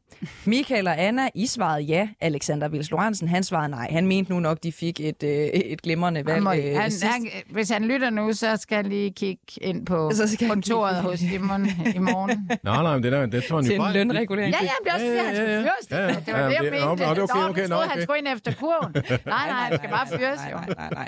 [0.45, 2.07] Michael og Anna, I svarede ja.
[2.21, 3.87] Alexander Vils Lorentzen, han svarede nej.
[3.91, 6.35] Han mente nu nok, de fik et, øh, et glimrende valg.
[6.35, 7.03] Han må, øh, han, sidst.
[7.05, 10.55] han, hvis han lytter nu, så skal han lige kigge ind på Så skal han
[10.55, 12.49] kontoret hos Simon i morgen.
[12.63, 14.53] Nej, nej, men det, der, det tror han Til jo en bare- lønregulering.
[14.53, 15.61] Ja, ja, men det er også skal Ja, ja, ja.
[15.61, 15.91] fyres.
[15.91, 16.07] Ja, ja.
[16.07, 16.79] Det var Ja, det, jeg mente.
[16.85, 18.01] nå, det er okay, okay, troede han okay.
[18.03, 18.91] skulle ind efter kurven.
[18.93, 21.07] Nej, nej, han skal bare fyres, nej, nej, nej.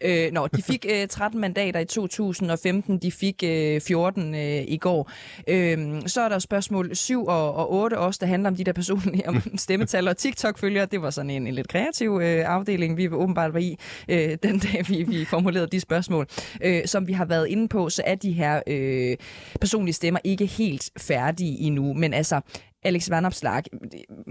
[0.00, 4.76] Øh, nå, de fik øh, 13 mandater i 2015, de fik øh, 14 øh, i
[4.76, 5.10] går.
[5.48, 8.72] Øh, så er der spørgsmål 7 og, og 8 også, der handler om de der
[8.72, 10.86] personlige om stemmetal og TikTok-følgere.
[10.86, 13.78] Det var sådan en, en lidt kreativ øh, afdeling, vi åbenbart var i
[14.08, 16.26] øh, den dag, vi, vi formulerede de spørgsmål.
[16.62, 19.16] Øh, som vi har været inde på, så er de her øh,
[19.60, 22.40] personlige stemmer ikke helt færdige endnu, men altså
[22.84, 23.62] Alex Van Opslag,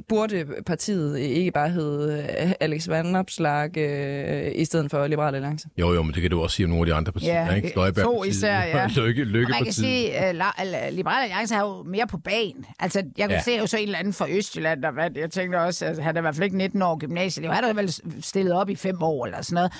[0.09, 5.67] burde partiet ikke bare hedde øh, Alex Van Opslag øh, i stedet for Liberal Alliance?
[5.77, 7.53] Jo, jo, men det kan du også sige om nogle af de andre partier, Ja,
[7.53, 7.71] ikke?
[8.03, 8.87] To især, ja.
[8.97, 12.65] Lykke, Og man kan sige, at uh, Liberale Alliance har jo mere på banen.
[12.79, 13.41] Altså, jeg kunne Ja.
[13.41, 15.17] se jo så en eller anden fra Østjylland, der vandt.
[15.17, 17.53] Jeg tænkte også, at han er i hvert fald ikke 19 år gymnasiet.
[17.53, 19.71] Han har vel stillet op i fem år eller sådan noget.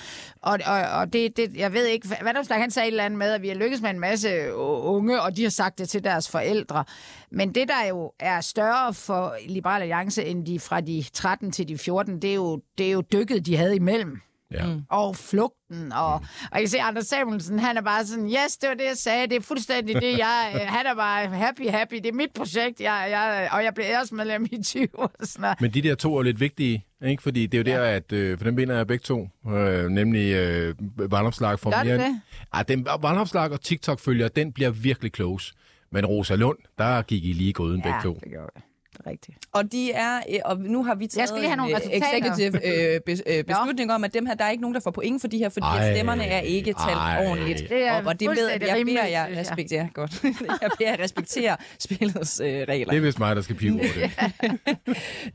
[0.41, 3.17] Og, og, og det, det, jeg ved ikke, hvad der han sagde et eller andet
[3.19, 6.03] med, at vi har lykkes med en masse unge, og de har sagt det til
[6.03, 6.83] deres forældre.
[7.31, 8.62] Men det, der jo er større
[8.93, 12.87] for Liberale Alliance, end de fra de 13 til de 14, det er jo, det
[12.87, 14.21] er jo dykket, de havde imellem
[14.51, 14.65] Ja.
[14.89, 15.91] og flugten.
[15.93, 16.21] Og, og
[16.53, 19.27] jeg kan se, Anders Samuelsen, han er bare sådan, yes, det var det, jeg sagde.
[19.27, 20.51] Det er fuldstændig det, jeg...
[20.55, 21.95] øh, Han er bare happy, happy.
[21.95, 25.61] Det er mit projekt, jeg, jeg, og jeg blev æresmedlem i 20 og sådan noget.
[25.61, 27.23] Men de der to er lidt vigtige, ikke?
[27.23, 29.29] Fordi det er jo der, at øh, for dem vinder jeg begge to.
[29.51, 32.07] Øh, nemlig øh, Vandopslag for Gør det mere...
[32.09, 32.21] det?
[32.53, 35.53] Ah, den, Vandopslag og TikTok-følger, den bliver virkelig close.
[35.93, 38.13] Men Rosa Lund, der gik I lige gryden begge to.
[38.13, 38.61] det gjorde jeg.
[38.93, 39.37] Det er rigtigt.
[39.51, 41.75] Og de er, øh, og nu har vi taget Jeg skal lige have nogle en,
[41.75, 42.17] øh, resultater.
[42.33, 44.91] executive øh, bes, øh, beslutning om, at dem her, der er ikke nogen, der får
[44.91, 47.25] point for de her, fordi Ej, stemmerne er ikke talt ej.
[47.27, 47.69] ordentligt.
[47.69, 49.51] Det er og, og det ved jeg, rimeligt, beder jeg synes jeg.
[49.51, 49.89] respektere.
[49.93, 50.23] Godt.
[50.61, 52.89] jeg beder jeg respektere spillets øh, regler.
[52.91, 54.11] Det er vist mig, der skal pive over det.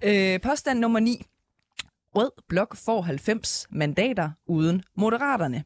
[0.34, 1.22] Øh, påstand nummer 9.
[2.16, 5.64] Rød Blok får 90 mandater uden Moderaterne.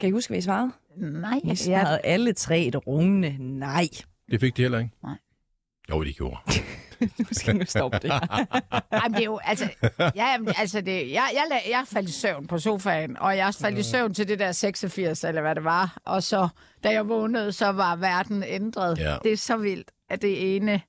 [0.00, 0.70] Kan I huske, hvad I svarede?
[0.96, 3.88] Nej, I jeg, svarede alle tre et rungende nej.
[4.30, 4.90] Det fik de heller ikke.
[5.02, 5.16] Nej.
[5.90, 6.36] Jo, de gjorde.
[7.18, 8.10] Nu skal vi stoppe det.
[8.10, 8.46] Ej,
[9.08, 12.12] men det er jo, altså, ja, jamen, altså det, jeg, jeg, la- jeg faldt i
[12.12, 15.64] søvn på sofaen, og jeg faldt i søvn til det der 86, eller hvad det
[15.64, 16.48] var, og så,
[16.84, 18.98] da jeg vågnede, så var verden ændret.
[18.98, 19.16] Ja.
[19.22, 20.80] Det er så vildt, at det ene...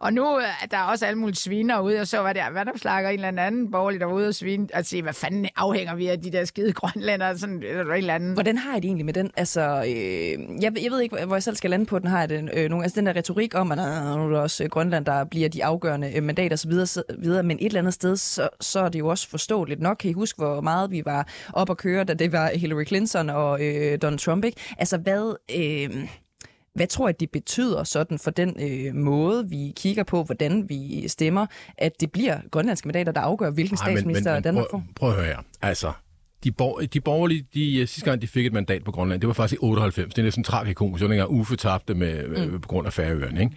[0.00, 3.10] Og nu øh, er der også alle mulige sviner ude, og så var der vandopslakker
[3.10, 6.06] en eller anden borgerlig, der var ude og svine, og sige, hvad fanden afhænger vi
[6.06, 8.32] af de der skide grønlænder, sådan, eller en eller anden.
[8.32, 9.30] Hvordan har I det egentlig med den?
[9.36, 12.08] Altså, øh, jeg, jeg ved ikke, hvor jeg selv skal lande på den.
[12.08, 14.38] Har jeg den, øh, nogen, altså den der retorik om, at øh, nu er det
[14.38, 17.80] også øh, Grønland, der bliver de afgørende øh, mandater osv., så videre, men et eller
[17.80, 19.96] andet sted, så, så er det jo også forståeligt nok.
[19.96, 23.30] Kan I huske, hvor meget vi var op at køre, da det var Hillary Clinton
[23.30, 24.60] og øh, Donald Trump, ikke?
[24.78, 25.36] Altså, hvad...
[25.56, 26.08] Øh,
[26.74, 31.08] hvad tror jeg, det betyder sådan for den øh, måde, vi kigger på, hvordan vi
[31.08, 31.46] stemmer,
[31.78, 34.92] at det bliver grønlandske mandater, der afgør, hvilken Ej, statsminister men, men, Danmark prøv, får?
[34.96, 35.38] prøv at høre her.
[35.62, 35.92] Altså,
[36.44, 39.26] de, bor, de borgerlige, de, øh, sidste gang de fik et mandat på Grønland, det
[39.26, 40.14] var faktisk i 98.
[40.14, 41.02] Det er næsten tragikomisk.
[41.02, 42.60] Var dengang Uffe tabte med, mm.
[42.60, 43.56] på grund af færøerne, ikke?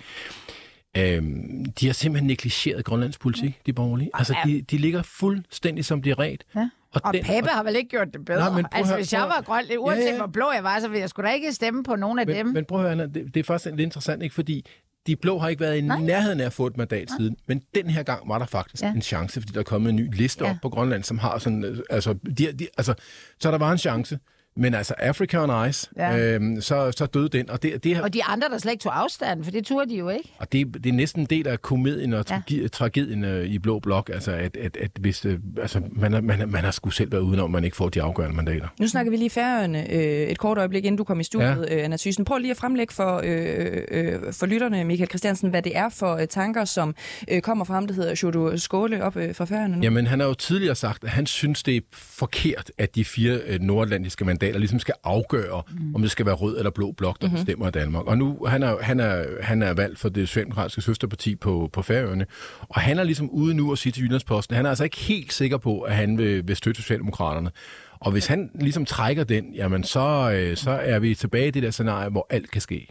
[0.97, 4.09] Øhm, de har simpelthen negligeret Grønlands politik, de borgerlige.
[4.13, 6.43] Altså, de, de ligger fuldstændig som de er ret.
[6.55, 6.69] Ja.
[6.93, 8.39] Og den- Peppe har vel ikke gjort det bedre?
[8.39, 10.17] Nej, men altså, at- hvis jeg var grøn, uanset Ja, ja.
[10.17, 12.45] hvor blå jeg var, så ville jeg sgu da ikke stemme på nogen af dem.
[12.45, 14.35] Men, men prøv at høre, Anna, det, det er faktisk lidt interessant, ikke?
[14.35, 14.65] Fordi
[15.07, 15.99] de blå har ikke været i Nej.
[15.99, 17.35] nærheden af at få et mandat siden.
[17.47, 18.87] Men den her gang var der faktisk Ja.
[18.87, 18.93] ja.
[18.93, 20.49] en chance, fordi der er kommet en ny liste Ja.
[20.51, 21.63] op på Grønland, som har sådan...
[21.63, 22.93] øh, Altså, de, de, altså,
[23.39, 24.19] så der var en chance.
[24.57, 26.17] Men altså, Africa on Ice, Ja.
[26.35, 27.49] øhm, så, så døde den.
[27.49, 29.89] Og det, det, har, Og de andre, der slet ikke tog afstand, for det turde
[29.89, 30.33] de jo ikke.
[30.39, 32.67] og det, det er næsten en del af komedien og Ja.
[32.67, 36.49] tragedien øh, i Blå Blok, altså at, at, at hvis, øh, altså, man, er- man,
[36.49, 38.67] man har sgu selv været udenom, man ikke får de afgørende mandater.
[38.79, 41.75] Nu snakker vi lige færøerne øh, et kort øjeblik, inden du kom i studiet, ja.
[41.77, 42.25] øh, Anna Thyssen.
[42.25, 46.15] Prøv lige at fremlægge for, øh, øh, for lytterne, Michael Christiansen, hvad det er for
[46.15, 46.95] øh, tanker, som
[47.31, 49.83] øh, kommer fra ham, der hedder Sjodo Skåle op øh, fra færøerne nu.
[49.83, 53.39] Jamen, han har jo tidligere sagt, at han synes, det er forkert, at de fire
[53.47, 55.95] øh, nordatlantiske mandater ligesom skal afgøre, mm.
[55.95, 57.37] om det skal være rød eller blå blok, der mm-hmm.
[57.37, 58.05] bestemmer i Danmark.
[58.05, 61.81] Og nu, han er, han er, han er valgt for det socialdemokratiske søsterparti på, på
[61.81, 62.25] Færøerne,
[62.59, 65.33] og han er ligesom ude nu at sige til Jyllandsposten, han er altså ikke helt
[65.33, 67.51] sikker på, at han vil, vil støtte Socialdemokraterne.
[67.99, 71.63] Og hvis han ligesom trækker den, jamen så, øh, så er vi tilbage i det
[71.63, 72.87] der scenarie, hvor alt kan ske.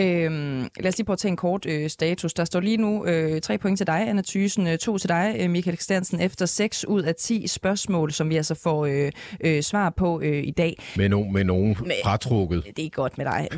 [0.00, 2.34] Øhm, lad os lige prøve at tage en kort øh, status.
[2.34, 5.36] Der står lige nu øh, tre point til dig, Anna Thysen, øh, to til dig,
[5.40, 9.12] øh, Michael Stansen, efter 6 ud af 10 spørgsmål, som vi altså får øh,
[9.44, 10.76] øh, svar på øh, i dag.
[10.96, 12.62] Med, no, med nogen fratrukket.
[12.76, 13.48] Det er godt med dig.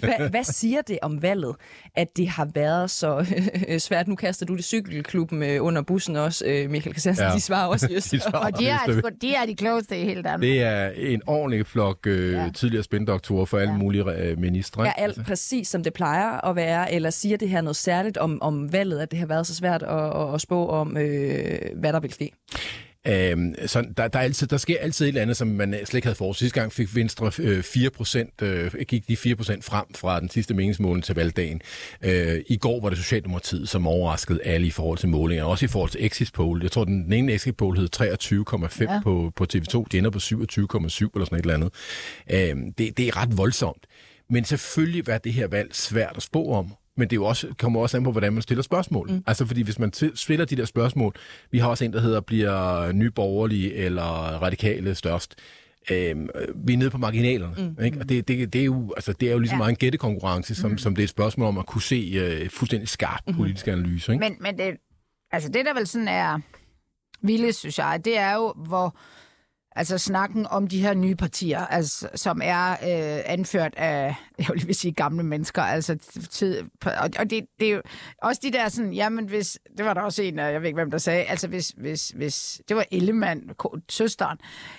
[0.00, 1.56] hvad, hvad siger det om valget,
[1.94, 3.26] at det har været så
[3.68, 4.08] øh, svært?
[4.08, 7.22] Nu kaster du det cykelklubben øh, under bussen også, øh, Michael Christiansen.
[7.22, 7.28] Ja.
[7.28, 7.34] Ja.
[7.36, 8.10] De svarer også just.
[8.12, 10.40] De svarer Og de er, altså, de er de klogeste i hele Danmark.
[10.40, 12.42] Det er en ordentlig flok øh, Ja.
[12.42, 12.50] ja.
[12.54, 13.76] tidligere spændoktorer for alle Ja.
[13.76, 13.82] ja.
[13.82, 14.86] mulige øh, ministre.
[14.86, 15.00] Ikke?
[15.00, 18.72] alt præcis, som det plejer at være, eller siger det her noget særligt om, om
[18.72, 22.12] valget, at det har været så svært at, at, spå om, øh, hvad der vil
[22.12, 22.30] ske?
[23.08, 25.94] Øhm, så der, der, er altid, der sker altid et eller andet, som man slet
[25.94, 26.38] ikke havde forudset.
[26.38, 30.30] Sidste gang fik Venstre øh, 4 procent, øh, gik de 4 procent frem fra den
[30.30, 31.60] sidste meningsmåling til valgdagen.
[32.02, 35.68] Øh, I går var det Socialdemokratiet, som overraskede alle i forhold til målinger, også i
[35.68, 36.62] forhold til exit poll.
[36.62, 38.94] Jeg tror, den, den ene exit poll hed 23,5 Ja.
[38.94, 39.00] ja.
[39.02, 39.84] på, på TV2.
[39.92, 41.72] De ender på 27,7 eller sådan et eller andet.
[42.30, 43.86] Øh, det, det er ret voldsomt.
[44.30, 46.74] Men selvfølgelig var det her valg svært at spå om.
[46.96, 49.10] Men det er jo også, kommer også an på, hvordan man stiller spørgsmål.
[49.10, 49.22] Mm.
[49.26, 51.14] Altså fordi hvis man stiller de der spørgsmål,
[51.50, 54.02] vi har også en, der hedder, bliver nyborgerlige eller
[54.42, 55.34] radikale størst.
[55.90, 57.84] Øhm, vi er nede på marginalerne, mm.
[57.84, 57.98] ikke?
[58.00, 59.58] og det, det, det, er jo, altså, det er jo lige så Ja.
[59.58, 60.78] meget en gættekonkurrence, som, mm.
[60.78, 64.12] som det er et spørgsmål om at kunne se uh, fuldstændig skarp politisk analyse.
[64.12, 64.20] Ikke?
[64.20, 64.76] Men, men det,
[65.32, 66.38] altså det, der vel sådan er
[67.22, 68.96] vildt, synes jeg, det er jo, hvor
[69.76, 74.74] altså snakken om de her nye partier, altså, som er øh, anført af, jeg vil
[74.74, 75.96] sige, gamle mennesker, altså
[76.30, 77.82] tid, og, og det, det er jo
[78.22, 80.90] også de der sådan, jamen hvis, det var der også en, jeg ved ikke, hvem
[80.90, 83.50] der sagde, altså hvis, hvis, hvis det var Ellemann,
[83.88, 84.38] søsteren,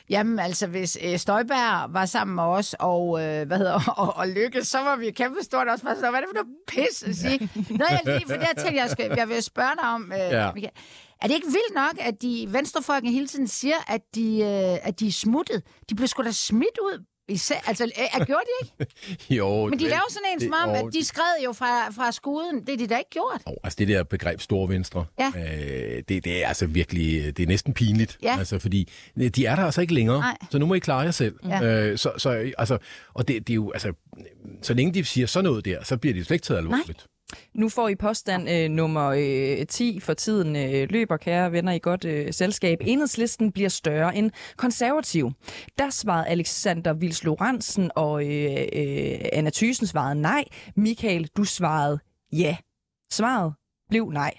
[0.09, 4.27] jamen altså hvis øh, Støjberg var sammen med os, og øh, hvad hedder, og, og
[4.27, 7.15] Lykke, så var vi kæmpe stort også, så, hvad er det for noget pis at
[7.15, 7.49] sige?
[7.69, 10.19] Nå, jeg lige, for det jeg tænkte, jeg, skal, jeg vil spørge dig om, øh,
[10.19, 10.51] Ja.
[10.53, 10.73] Michael.
[11.21, 14.99] Er det ikke vildt nok, at de venstrefolkene hele tiden siger, at de, øh, at
[14.99, 15.63] de er smuttet?
[15.89, 17.03] De blev sgu da smidt ud.
[17.29, 18.93] Især, altså, øh, er, gjorde de ikke?
[19.37, 22.65] jo, Men de laver sådan en som om, at de skred jo fra, fra skuden.
[22.67, 23.41] Det er de da ikke gjort.
[23.45, 25.31] Oh, altså det der begreb store venstre, Ja.
[25.37, 28.17] øh, det, det er altså virkelig, det er næsten pinligt.
[28.23, 28.35] Ja.
[28.39, 28.89] Altså fordi,
[29.35, 30.37] de er der altså ikke længere, Nej.
[30.51, 31.35] så nu må I klare jer selv.
[31.45, 31.63] Ja.
[31.63, 32.77] Øh, så, så, altså,
[33.13, 33.93] og det, det er jo, altså,
[34.61, 37.05] så længe de siger sådan noget der, så bliver de slet ikke taget alvorligt.
[37.53, 39.05] Nu får I påstand øh, nummer
[39.59, 42.77] øh, 10 for tiden øh, løber, kære venner i godt øh, selskab.
[42.81, 45.31] Enhedslisten bliver større end konservativ.
[45.77, 50.43] Der svarede Alexander Vils Lorentzen og øh, øh, Anna Thysen svarede nej.
[50.75, 51.99] Michael, du svarede
[52.33, 52.57] ja.
[53.11, 53.53] Svaret
[53.89, 54.33] blev nej.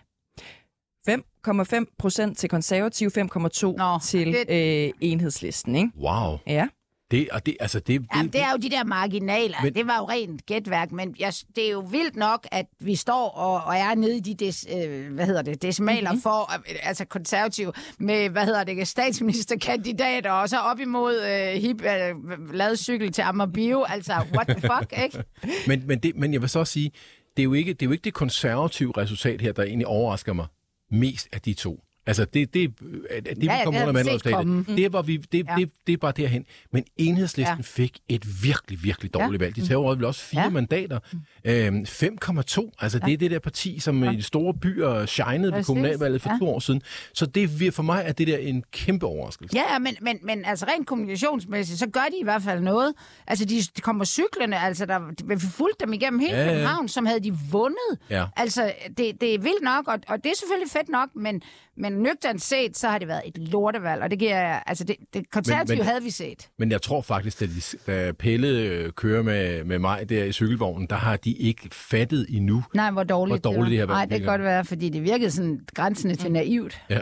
[1.11, 5.91] 5,5 procent til konservativ, 5,2 Nå, til det- øh, enhedslisten, ikke?
[6.01, 6.39] Wow.
[6.47, 6.69] Ja.
[7.11, 9.57] Det, og det, altså det, Ja, det er jo de der marginaler.
[9.63, 9.75] Men...
[9.75, 13.29] Det var jo rent gætværk, men jeg, det er jo vildt nok, at vi står
[13.29, 16.23] og, og er nede i de des, øh, hvad hedder det, decimaler mm-hmm.
[16.23, 21.83] for, øh, altså konservativ, med, hvad hedder det, statsministerkandidater, og så op imod øh, hip,
[21.83, 23.85] øh, lavet cykel til Amabio.
[23.85, 25.25] Altså, what the fuck, ikke?
[25.69, 26.91] Men, men, det, men jeg vil så også sige,
[27.37, 30.33] det er, jo ikke, det er jo ikke det konservative resultat her, der egentlig overrasker
[30.33, 30.47] mig
[30.91, 31.81] mest af de to.
[32.09, 33.93] Altså, det, det, det, det Ja, vi kommer under komme.
[33.93, 35.55] mandresultatet, det, hvor vi, det, Ja.
[35.59, 36.45] det, det er bare derhen.
[36.73, 37.63] Men enhedslisten Ja.
[37.63, 39.47] fik et virkelig, virkelig dårligt ja.
[39.47, 39.57] valg.
[39.57, 40.49] De tager vel også fire Ja.
[40.51, 40.99] mandater.
[41.45, 42.71] Øhm, 5,2.
[42.81, 43.07] Altså, ja.
[43.07, 44.11] det er det der parti, som ja.
[44.11, 46.39] i de store byer shinede ved kommunalvalget for Ja.
[46.39, 46.83] to år siden.
[47.15, 49.57] Så det, for mig er det der en kæmpe overraskelse.
[49.57, 52.93] Ja, ja, men, men, men altså rent kommunikationsmæssigt, så gør de i hvert fald noget.
[53.27, 56.53] Altså, de, de kommer cyklerne, altså, der, vi fulgte dem igennem hele Ja, ja.
[56.53, 57.99] København, som havde de vundet.
[58.11, 58.25] Ja.
[58.37, 61.43] Altså, det, det er vildt nok, og, og det er selvfølgelig fedt nok, men,
[61.77, 64.97] men nøgternt set, så har det været et lortevalg, og det giver jeg- altså, det,
[65.15, 66.51] det konservative Men- men- havde vi set.
[66.59, 70.33] Men jeg tror faktisk, at de, da Pelle øh, kører med, med mig der i
[70.33, 72.65] cykelvognen, der har de ikke fattet endnu.
[72.75, 73.95] Nej, hvor dårligt, Hvor dårligt det her var.
[73.95, 76.81] valg Nej, det kan godt være, fordi det virkede sådan grænsende til naivt.
[76.91, 77.01] Ja.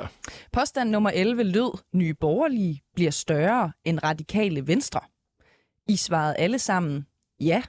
[0.53, 5.01] Påstand nummer 11 lød, nye borgerlige bliver større end radikale venstre.
[5.89, 7.07] I svarede alle sammen
[7.41, 7.63] ja,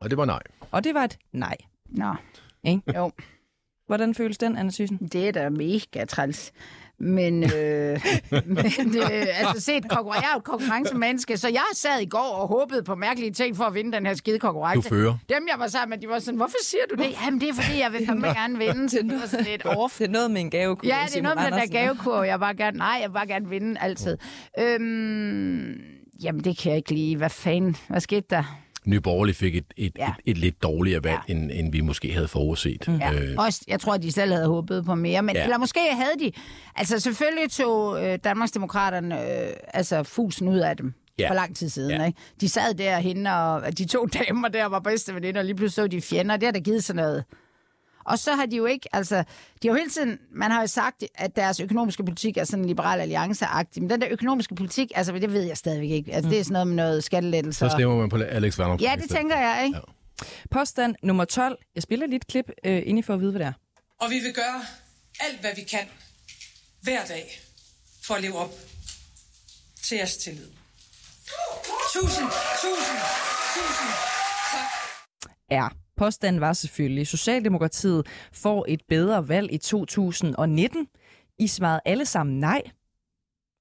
[0.00, 0.42] Og det var nej.
[0.70, 1.56] og det var et nej.
[1.88, 2.14] Nå,
[2.64, 2.82] Ikke?
[2.96, 3.10] jo,
[3.86, 4.98] Hvordan føles den, Anna Thyssen?
[5.12, 6.52] det er da mega træls.
[6.98, 7.50] Men, øh,
[8.46, 12.18] men øh, altså set, konkurren- jeg er jo et konkurrencemenneske, så jeg sad i går
[12.40, 14.88] og håbede på mærkelige ting for at vinde den her skide konkurrence.
[14.88, 15.14] Du fører.
[15.28, 17.06] Dem, jeg var sammen med, de var sådan, hvorfor siger du det?
[17.24, 18.88] Jamen, det er fordi, jeg vil fandme gerne vinde.
[18.88, 19.98] Så det var sådan lidt off.
[19.98, 20.88] Det er noget med en gavekur.
[20.88, 22.24] Ja, det er noget med den der gavekurv.
[22.26, 24.18] Jeg bare gerne, nej, jeg vil bare gerne vinde altid.
[24.58, 25.74] Øhm,
[26.22, 27.16] jamen, det kan jeg ikke lide.
[27.16, 27.76] Hvad fanden?
[27.88, 28.58] Hvad skete der?
[28.86, 30.08] Nye Borgerlige fik et, et, Ja.
[30.08, 31.32] et, et lidt dårligere valg, ja.
[31.34, 32.88] end, end vi måske havde forudset.
[33.00, 33.34] Ja, øh.
[33.38, 35.22] også, jeg tror, de selv havde håbet på mere.
[35.22, 35.42] Men, ja.
[35.44, 36.32] Eller måske havde de...
[36.76, 40.94] Altså, selvfølgelig tog øh, Danmarksdemokraterne øh, altså, fusen ud af dem.
[41.18, 41.30] Ja.
[41.30, 42.06] For lang tid siden, Ja.
[42.06, 42.18] ikke?
[42.40, 45.86] De sad derhen, og de to damer der var bedste veninder, og lige pludselig så
[45.88, 46.36] de fjender.
[46.36, 47.24] Det har da givet sådan noget.
[48.06, 49.24] Og så har de jo ikke, altså,
[49.62, 52.64] de har jo hele tiden, man har jo sagt, at deres økonomiske politik er sådan
[52.64, 56.12] liberal alliance-agtig, men den der økonomiske politik, altså det ved jeg stadigvæk ikke.
[56.12, 57.68] Altså det er sådan noget med noget skattelettelser.
[57.68, 58.98] Så stemmer man på Alex Vanopslagh.
[58.98, 59.76] Ja, det tænker jeg, ikke?
[59.76, 60.26] Ja.
[60.50, 61.58] Påstand nummer 12.
[61.74, 63.52] Jeg spiller lige et klip øh, ind i for at vide, hvad det er.
[64.00, 64.60] Og vi vil gøre
[65.20, 65.88] alt, hvad vi kan
[66.82, 67.40] hver dag
[68.06, 68.52] for at leve op
[69.82, 70.48] til jeres tillid.
[71.92, 72.28] Tusind,
[72.62, 72.98] tusind,
[73.54, 73.90] tusind
[74.52, 74.68] tak.
[75.50, 75.85] er.
[75.96, 80.88] Påstanden var selvfølgelig, Socialdemokratiet får et bedre valg i 2019.
[81.38, 82.62] I svarede alle sammen nej.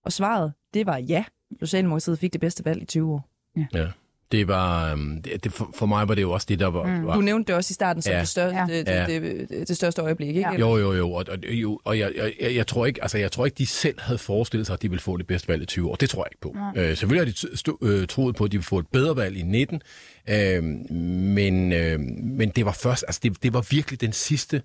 [0.05, 1.25] Og svaret, det var ja.
[1.59, 3.29] Socialdemokratiet fik det bedste valg i 20 år.
[3.73, 3.91] Ja.
[4.31, 6.85] Det var, øhm, det, for, for mig var det jo også det, der var...
[6.97, 7.05] Mm.
[7.05, 8.19] var Du nævnte det også i starten som Ja.
[8.19, 8.65] det, største, Ja.
[8.77, 9.05] det, Ja.
[9.05, 10.39] det, det, det største øjeblik, ikke?
[10.39, 10.59] Ja.
[10.59, 11.11] Jo, jo, jo.
[11.11, 13.65] Og, og, jo, og jeg, jeg, jeg, jeg, tror ikke, altså, jeg tror ikke, de
[13.65, 15.95] selv havde forestillet sig, at de ville få det bedste valg i 20 år.
[15.95, 16.79] Det tror jeg ikke på.
[16.81, 19.37] Øh, selvfølgelig har de stå, øh, troet på, at de ville få et bedre valg
[19.37, 19.81] i 19.
[20.29, 24.61] Øh, men, øh, men det var først, altså det, det var virkelig den sidste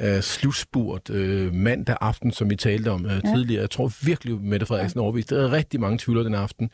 [0.00, 3.60] øh, slutspurt øh, mandag aften, som vi talte om øh, tidligere.
[3.60, 5.04] Jeg tror virkelig, Mette Frederiksen ja.
[5.04, 5.36] overviste.
[5.36, 6.70] Der er rigtig mange tvivlere den aften.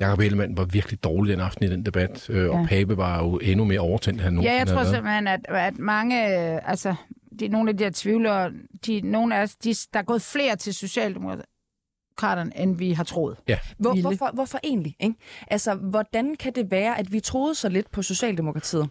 [0.00, 2.66] Jakob Ellemann var virkelig dårlig den aften i den debat, øh, og Ja.
[2.66, 5.78] Pape var jo endnu mere overtændt, end han Ja, jeg tror havde simpelthen, at, at
[5.78, 6.16] mange,
[6.54, 6.94] øh, altså,
[7.40, 8.50] de, nogle af de her tvivlere,
[8.86, 13.36] de, nogle af os, de, der er gået flere til Socialdemokraterne, end vi har troet.
[13.78, 14.08] Hvor, Vilde.
[14.08, 14.96] hvorfor, hvorfor egentlig?
[15.00, 15.14] Ikke?
[15.46, 18.88] Altså, hvordan kan det være, at vi troede så lidt på Socialdemokratiet?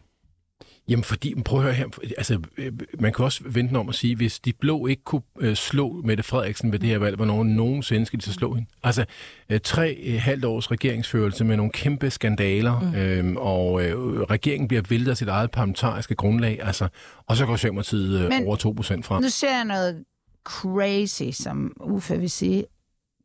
[0.90, 4.16] Jamen fordi, prøv at høre her, altså, øh, man kan også vente om at sige,
[4.16, 8.06] hvis de blå ikke kunne øh, slå Mette Frederiksen ved det her valg, hvornår nogensinde
[8.06, 8.70] skal de så slå hende?
[8.84, 9.06] Altså,
[9.50, 12.96] øh, tre øh, halvt års regeringsførelse med nogle kæmpe skandaler, mm.
[12.96, 16.88] øh, og øh, regeringen bliver væltet af sit eget parlamentariske grundlag, altså,
[17.28, 19.22] og så går Socialdemokratiet øh, Men- over 2 procent frem.
[19.24, 20.04] Nu ser jeg noget
[20.44, 22.66] crazy, som Uffe vil sige.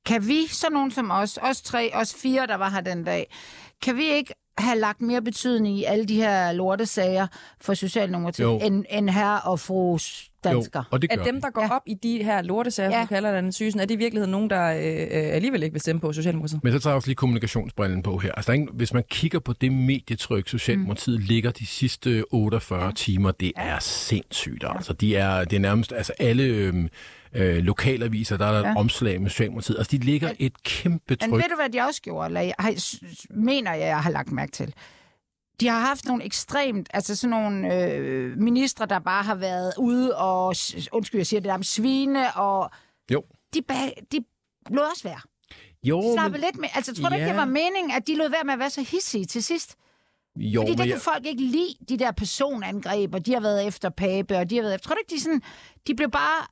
[0.07, 3.27] Kan vi, så nogen som os, os tre, os fire, der var her den dag,
[3.83, 7.27] kan vi ikke have lagt mere betydning i alle de her lortesager
[7.61, 9.99] for Socialdemokratiet, end, end herre og fru
[10.45, 10.79] dansker?
[10.79, 11.75] Jo, og det gør At dem, der går Ja.
[11.77, 12.97] op i de her lortesager, ja.
[12.97, 13.01] Ja.
[13.03, 15.75] som du kalder den sygen, er det i virkeligheden nogen, der øh, øh, alligevel ikke
[15.75, 16.65] vil stemme på Socialdemokratiet?
[16.65, 18.33] Men så tager jeg også lige kommunikationsbrillen på her.
[18.33, 21.27] Altså, der er ingen, hvis man kigger på det medietryk, Socialdemokratiet mm.
[21.27, 22.91] ligger de sidste 48 ja.
[22.97, 24.65] timer, det er sindssygt.
[24.69, 26.89] Altså, de er, det er nærmest altså alle øhm,
[27.35, 28.65] øh, lokalaviser, der er der ja.
[28.67, 28.73] Ja.
[28.73, 29.79] et omslag med Socialdemokratiet.
[29.79, 31.33] Altså, de ligger et kæmpe Men tryk.
[31.33, 32.27] ved du, hvad de også gjorde?
[32.27, 32.75] Eller jeg, har,
[33.31, 34.75] mener jeg, jeg har lagt mærke til.
[35.61, 40.17] De har haft nogle ekstremt, altså sådan nogle øh, ministre, der bare har været ude
[40.17, 40.47] og,
[40.93, 42.71] undskyld, jeg siger det der, svine, og
[43.13, 43.23] Jo.
[43.55, 43.63] de,
[44.13, 44.25] de
[44.71, 45.21] lod også være.
[45.85, 46.69] Jo, De slappede lidt med.
[46.75, 47.31] Altså, tror du ikke, Ja.
[47.33, 49.77] det var meningen, at de lod være med at være så hissige til sidst?
[50.37, 53.41] jo, Fordi men det jeg, kan folk ikke lide, de der personangreb, og de har
[53.41, 54.89] været efter Pape, og de har været efter...
[54.89, 55.43] Tror du ikke, de sådan...
[55.87, 56.47] De blev bare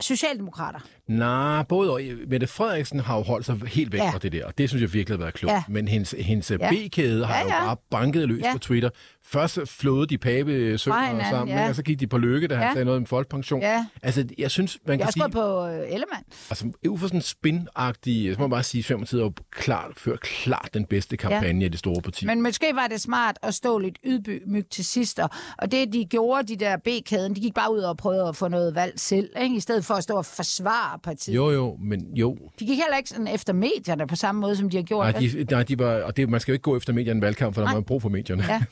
[0.00, 0.80] socialdemokrater.
[1.08, 2.00] Nej, både og.
[2.28, 4.10] Mette Frederiksen har jo holdt sig helt væk ja.
[4.10, 5.52] Fra det der, og det synes jeg virkelig har været klogt.
[5.52, 5.62] Ja.
[5.68, 6.70] Men hendes, hendes ja.
[6.70, 8.42] B-kæde har ja, Ja, jo bare banket løs.
[8.42, 8.52] Ja.
[8.52, 8.90] på Twitter.
[9.24, 11.68] Først flåede de pape sønner hinanden, sammen, ja.
[11.68, 12.72] og så gik de på lykke, da han Ja.
[12.72, 13.60] sagde noget om folkepension.
[13.62, 13.86] Ja.
[14.02, 15.22] Altså, jeg synes, man Jeg kan sige...
[15.22, 16.24] gået på øh, Ellemann.
[16.50, 20.20] Altså, ud fra sådan spin-agtig, så må man bare sige, at Socialdemokratiet har klart, ført
[20.20, 21.64] klart den bedste kampagne ja.
[21.64, 22.26] af de store partier.
[22.26, 25.18] Men måske var det smart at stå lidt ydmygt til sidst.
[25.58, 28.48] og- det, de gjorde, de der B-kæden, de gik bare ud og prøvede at få
[28.48, 29.56] noget valg selv, ikke?
[29.56, 31.36] i stedet for at stå og forsvare partiet.
[31.36, 32.36] Jo, jo, men jo.
[32.60, 35.04] De gik heller ikke sådan efter medierne på samme måde, som de har gjort.
[35.14, 37.22] Nej, de, nej, de var, og det, man skal jo ikke gå efter medierne i
[37.22, 37.74] valgkamp, for der Nej.
[37.74, 38.44] man brug for medierne.
[38.48, 38.62] Ja.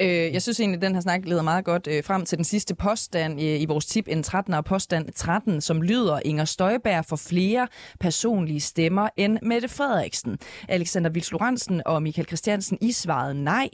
[0.00, 2.44] Øh, jeg synes egentlig, at den her snak leder meget godt øh, frem til den
[2.44, 7.04] sidste påstand øh, i vores tip en 13 og påstand 13, som lyder, Inger Støjberg
[7.04, 7.68] får flere
[8.00, 10.38] personlige stemmer end Mette Frederiksen.
[10.68, 13.68] Alexander Vils Lorentzen og Michael Christiansen, I svarede nej.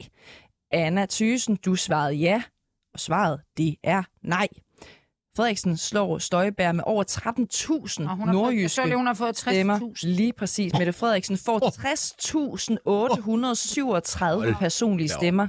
[0.71, 2.43] Anna Thysen, du svarede ja.
[2.93, 4.47] Og svaret, det er nej.
[5.35, 9.37] Frederiksen slår Støjberg med over 13.000 Og hun fået, nordjyske så lige, hun har fået
[9.37, 9.79] stemmer.
[9.79, 10.07] 60.000.
[10.07, 10.73] Lige præcis.
[10.77, 11.59] Mette Frederiksen får
[14.51, 15.47] 60.837 personlige stemmer.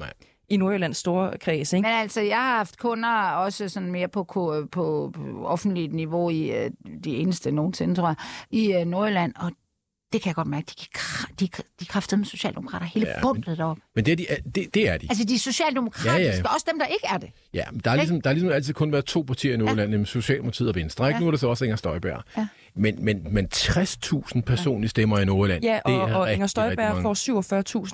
[0.49, 1.73] I Nordjyllands store kreds.
[1.73, 1.89] Ikke?
[1.89, 5.11] Men altså, jeg har haft kunder også sådan mere på, på, på
[5.45, 6.71] offentligt niveau i øh,
[7.05, 8.17] de eneste nogensinde, tror jeg,
[8.51, 9.53] i øh, Nordjylland, og
[10.13, 11.49] det kan jeg godt mærke, de, kan de,
[11.81, 13.83] de kræfter med socialdemokrater hele Ja, bundet deroppe.
[13.95, 14.27] Men det er de.
[14.55, 15.07] Det, det er de.
[15.11, 16.37] Altså, de er socialdemokratiske, Ja, ja, ja.
[16.45, 16.55] ja.
[16.55, 17.31] også dem, der ikke er det.
[17.55, 19.89] Ja, men der er, ligesom, der er ligesom altid kun været to partier i Nordjylland,
[19.89, 19.91] ja.
[19.91, 21.09] nemlig Socialdemokratiet og Venstre.
[21.09, 21.17] Ikke?
[21.17, 21.21] Ja.
[21.21, 22.23] Nu er der så også Inger Støjberg.
[22.37, 22.47] Ja.
[22.79, 26.47] Men, men, men 60.000 personlige stemmer i Nordjylland, Ja, det og, er og rigtig, Inger
[26.47, 27.15] Støjberg får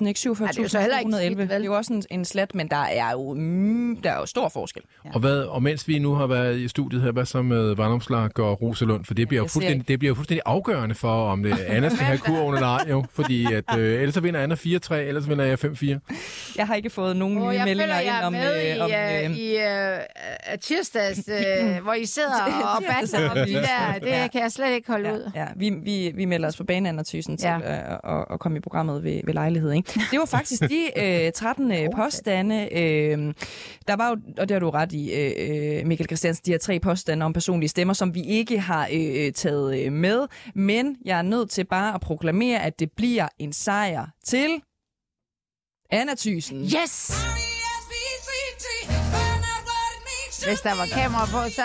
[0.01, 0.43] 47.000, ikke 47.211.
[0.43, 3.97] Ej, det er det er jo også en, en slat, men der er jo, mm,
[4.03, 4.81] der er jo stor forskel.
[5.13, 8.39] Og, hvad, og mens vi nu har været i studiet her, hvad så med Vandopslag
[8.39, 9.05] og Rosalund?
[9.05, 11.59] For det bliver, jo jeg ser fuldstændig, det bliver jo fuldstændig afgørende for, om det,
[11.67, 12.85] Anna skal have kurven eller ej.
[12.89, 16.55] Jo, fordi at, øh, ellers så vinder Anna 4-3, ellers vinder jeg 5-4.
[16.57, 18.33] Jeg har ikke fået nogen Og nye jeg meldinger føler, jeg ind er om...
[18.33, 19.93] med øh, om i, øh, øh, i øh,
[20.53, 22.43] øh, tirsdags, øh, hvor I sidder
[22.77, 23.99] og batter om de der.
[23.99, 24.27] Det Ja.
[24.27, 25.31] kan jeg slet ikke holde ja, ud.
[25.35, 27.57] Ja, vi, vi, vi melder os på banen, Anna Thyssen, til Ja.
[27.57, 27.93] ja.
[27.93, 29.71] at, at, at komme i programmet ved, ved lejlighed.
[29.71, 30.01] Ikke?
[30.11, 30.89] Det var faktisk de
[31.25, 32.69] øh, 13 øh, påstande.
[32.73, 33.33] Øh,
[33.87, 36.79] der var jo, og det har du ret i, øh, Michael Christiansen, de her tre
[36.79, 40.27] påstande om personlige stemmer, som vi ikke har øh, taget øh, med.
[40.55, 44.61] Men jeg er nødt til bare at proklamere, at det bliver en sejr til
[45.91, 46.61] Anna Thyssen.
[46.63, 47.42] Yes!
[50.47, 51.61] Hvis der var kamera på, så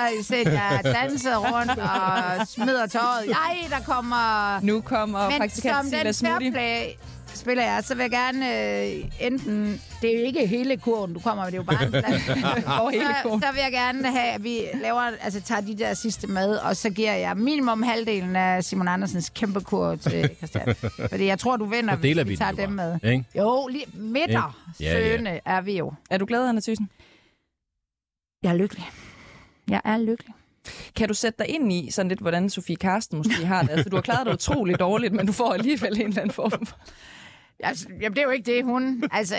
[0.46, 3.30] at jeg dansede rundt og smider tøjet.
[3.30, 4.60] Ej, der kommer...
[4.62, 6.52] Nu kommer Men praktikant som Silla den Smoothie.
[6.52, 6.92] fairplay
[7.34, 8.46] spiller jeg, så vil jeg gerne
[8.84, 9.80] øh, enten...
[10.02, 12.90] Det er jo ikke hele kurven, du kommer med, det er jo bare en Hvor
[13.00, 13.40] hele så, kurven.
[13.42, 16.76] så vil jeg gerne have, at vi laver, altså tager de der sidste med, og
[16.76, 20.74] så giver jeg minimum halvdelen af Simon Andersens kæmpe kur til Christian.
[21.10, 23.10] Fordi jeg tror, du vinder, Så hvis vi vi tager dem bare, med.
[23.12, 23.24] ikke?
[23.38, 25.38] Jo, lige midter Ja, ja.
[25.44, 25.92] er vi jo.
[26.10, 26.88] Er du glad, Anna Thyssen?
[28.42, 28.90] Jeg er lykkelig.
[29.70, 30.34] Jeg er lykkelig.
[30.96, 33.70] Kan du sætte dig ind i sådan lidt, hvordan Sofie Karsten måske har det?
[33.70, 36.66] Altså, du har klaret det utroligt dårligt, men du får alligevel en eller anden form
[36.66, 36.78] for...
[37.60, 39.04] Altså, jamen, det er jo ikke det, hun...
[39.12, 39.36] Altså,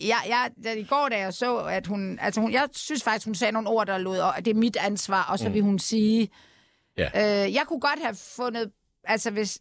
[0.00, 2.18] jeg, jeg, da, i går, da jeg så, at hun...
[2.22, 4.76] Altså, hun, jeg synes faktisk, hun sagde nogle ord, der lød, og det er mit
[4.76, 6.28] ansvar, og så vil hun sige...
[6.98, 7.44] Ja.
[7.46, 8.70] Øh, jeg kunne godt have fundet...
[9.04, 9.58] Altså, hvis...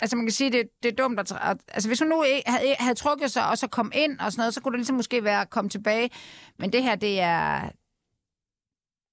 [0.00, 1.32] Altså, man kan sige, det, det er dumt at...
[1.32, 4.32] at- Altså, hvis hun nu ikke havde, havde trukket sig, og så kom ind og
[4.32, 6.10] sådan noget, så kunne det ligesom måske være at komme tilbage.
[6.58, 7.70] Men det her, det er...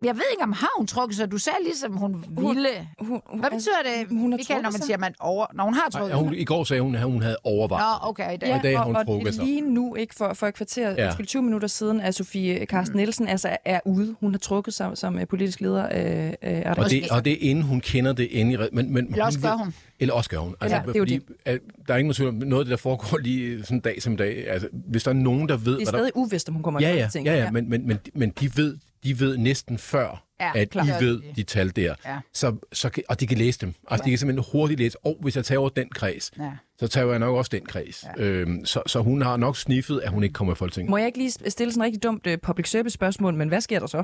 [0.03, 1.31] Jeg ved ikke, om har hun trukket sig.
[1.31, 2.69] Du sagde ligesom, hun ville.
[2.99, 4.85] Hun, hun, Hvad betyder det, hun har Michael, når man sig?
[4.85, 5.45] siger, man over...
[5.53, 7.99] Når hun har trukket hun, I går sagde hun, at hun havde overvejet.
[8.03, 8.37] Nå, okay.
[8.41, 9.45] Det Ja, i dag har hun og, trukket sig.
[9.45, 11.05] lige nu, ikke for, for et kvarter, Ja.
[11.19, 11.23] ja.
[11.25, 12.97] 20 minutter siden, at Sofie Carsten Mm.
[12.97, 14.15] Nielsen altså er ude.
[14.19, 15.85] Hun har trukket sig som øh, politisk leder.
[15.85, 18.57] Øh, øh, er der- Og det, og det er inden hun kender det inde i...
[18.71, 19.73] Men, men Eller også ved- gør hun.
[19.99, 20.55] Eller også gør hun.
[20.61, 22.77] Altså, Ja, det er fordi, at, der er ingen tvivl om noget af det, der
[22.77, 24.49] foregår lige sådan en dag som i dag.
[24.49, 25.65] Altså, hvis der er nogen, der ved...
[25.65, 27.31] det er hvad der, stadig uvist, om hun kommer ja, i ja, Folketinget.
[27.31, 30.87] ja, ja, men, men, men, men de, ved, de ved næsten før, Ja, at klart.
[31.01, 31.95] I ved de tal der.
[32.05, 32.19] Ja.
[32.33, 33.73] Så, så, og de kan læse dem.
[33.87, 36.51] Altså, de kan simpelthen hurtigt læse, og hvis jeg tager over den kreds, Ja.
[36.79, 38.05] så tager jeg nok også den kreds.
[38.17, 38.23] Ja.
[38.23, 40.89] Øhm, så, så hun har nok sniffet, at hun ikke kommer i Folketinget.
[40.89, 43.61] Må jeg ikke lige stille sådan et rigtig dumt uh, public service spørgsmål, men hvad
[43.61, 44.03] sker der så?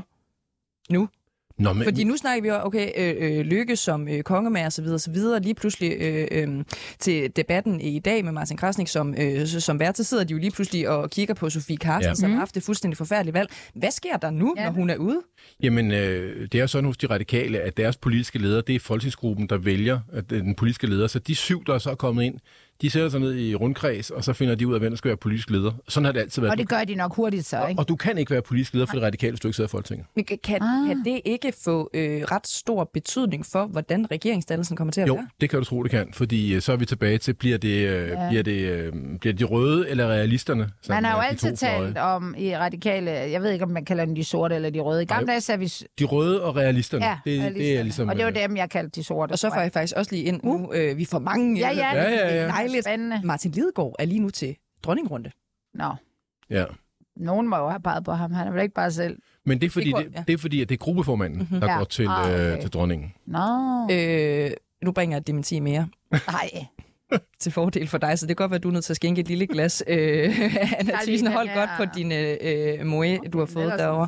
[0.89, 1.09] Nu?
[1.57, 4.71] Nå, men, Fordi nu snakker vi jo, okay, øh, øh, Lykke som øh, kongemager og
[4.73, 5.41] så videre, så videre.
[5.41, 6.63] Lige pludselig øh, øh,
[6.99, 10.39] til debatten i dag med Martin Krasnik som, øh, som vært, så sidder de jo
[10.39, 12.15] lige pludselig og kigger på Sofie Carsten, Ja.
[12.15, 13.49] som har haft et fuldstændig forfærdeligt valg.
[13.75, 14.63] Hvad sker der nu, Ja.
[14.65, 15.21] når hun er ude?
[15.63, 19.47] Jamen, øh, det er sådan hos de radikale, at deres politiske leder, det er folketingsgruppen,
[19.49, 21.07] der vælger at det er den politiske leder.
[21.07, 22.35] Så de syv, der er så kommet ind,
[22.81, 25.09] de sætter sig ned i rundkreds, og så finder de ud af, hvem der skal
[25.09, 25.71] være politisk leder.
[25.87, 26.51] Sådan har det altid været.
[26.51, 27.79] Og det gør de nok hurtigt så, og, ikke?
[27.79, 29.71] og du kan ikke være politisk leder for det radikale, hvis du ikke sidder i
[29.71, 30.05] Folketinget.
[30.15, 30.87] Men Kan, kan, Ah.
[30.87, 35.13] kan det ikke få øh, ret stor betydning for, hvordan regeringsdannelsen kommer til at Jo,
[35.13, 35.27] være?
[35.41, 37.87] det kan du tro, det kan, fordi øh, så er vi tilbage til, bliver det,
[37.87, 38.27] øh, Ja.
[38.29, 40.69] bliver det, øh, bliver det de røde eller realisterne?
[40.89, 44.15] Man har jo altid talt om i radikale, jeg ved ikke, om man kalder dem
[44.15, 45.01] de sorte eller de røde.
[45.01, 45.65] I gamle dage sagde vi,
[45.99, 47.83] De røde og realisterne, ja, det, det er realisterne.
[47.83, 48.09] ligesom...
[48.09, 49.31] og det var øh, dem, jeg kaldte de sorte.
[49.31, 51.59] Og så får jeg faktisk også lige ind nu, øh, vi får mange...
[51.59, 52.47] Ja, ja, Ja, ja, ja.
[52.71, 52.85] Dejligt.
[52.85, 53.21] Spændende.
[53.23, 55.31] Martin Lidegaard er lige nu til dronningrunde.
[55.73, 55.93] Nå,
[56.49, 56.65] Ja.
[57.15, 58.31] nogen må jo have peget på ham.
[58.31, 59.17] Han er vel ikke bare selv.
[59.45, 60.23] Men det er fordi, Det det, går- det, ja.
[60.27, 61.59] det er fordi at det er gruppeformanden, mm-hmm.
[61.61, 61.77] der Ja.
[61.77, 62.53] går til, Ah, okay.
[62.55, 63.13] øh, til dronningen.
[63.25, 63.39] Nå,
[63.91, 64.51] Øh,
[64.83, 66.49] nu bringer jeg et dementi mere nej.
[67.39, 68.95] til fordel for dig, så det kan godt være, at du er nødt til at
[68.95, 69.83] skænke et lille glas.
[69.87, 69.97] Øh,
[70.79, 71.55] Anna Thyssen, hold her.
[71.55, 74.07] godt på din øh, moe, du har fået er derovre.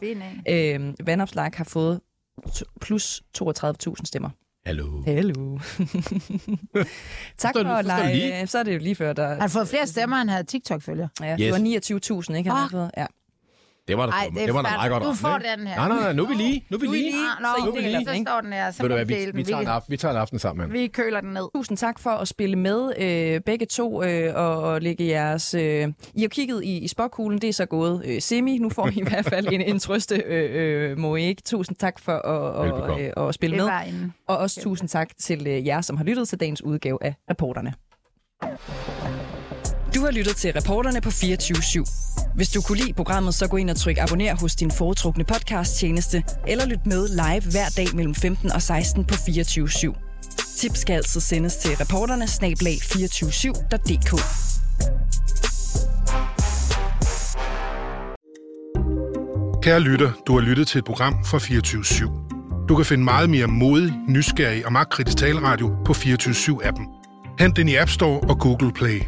[0.49, 1.99] Øh, vandopslag har fået
[2.47, 4.29] t- plus 32.000 stemmer.
[4.65, 5.03] Hallo.
[5.05, 5.57] Hallo.
[7.37, 8.47] tak står det- for at så står det lege.
[8.47, 9.27] Så er det jo lige før, der...
[9.27, 11.07] Han har fået flere stemmer, end han havde TikTok-følger.
[11.21, 11.37] Ja, Yes.
[11.39, 12.49] Det var 29.000, ikke?
[12.49, 12.91] Han fået.
[12.97, 13.05] Ja.
[13.87, 15.03] Det var da, Ej, det, det er det var da meget godt.
[15.03, 15.49] Du får ikke?
[15.57, 15.75] den her.
[15.75, 16.65] Nej, nej, nej, nu er vi lige.
[16.69, 17.13] Nu er vi lige.
[17.13, 18.29] Ah, nå, Så I okay, deler så den, ikke?
[18.29, 18.71] står den her.
[18.71, 20.73] Så Ved du hvad, vi vi, vi, tager en aften, vi tager en aften sammen.
[20.73, 21.47] Vi køler den ned.
[21.55, 25.53] Tusind tak for at spille med, øh, begge to, øh, og, og lægge jeres...
[25.53, 28.57] Øh, I har kigget i, i spokkuglen, det er så gået øh, semi.
[28.57, 31.37] Nu får I i hvert fald en, en trøste øh, øh, moæk.
[31.45, 32.93] Tusind tak for at, Velbekomme.
[33.17, 33.69] og, øh, at spille med.
[33.87, 34.13] en...
[34.27, 37.73] Og også tusind tak til øh, jer, som har lyttet til dagens udgave af Reporterne.
[39.95, 42.33] Du har lyttet til Reporterne på 24-7.
[42.35, 46.23] Hvis du kunne lide programmet, så gå ind og tryk abonner hos din foretrukne podcast-tjeneste,
[46.47, 50.57] eller lyt med live hver dag mellem 15 og 16 på 24-7.
[50.57, 54.11] Tips skal altid sendes til reporterne snablag 247.dk.
[59.63, 62.65] Kære lytter, du har lyttet til et program fra 24 /7.
[62.69, 66.85] Du kan finde meget mere modig, nysgerrig og magtkritisk taleradio på 24 appen
[67.39, 69.01] Hent den i App Store og Google Play.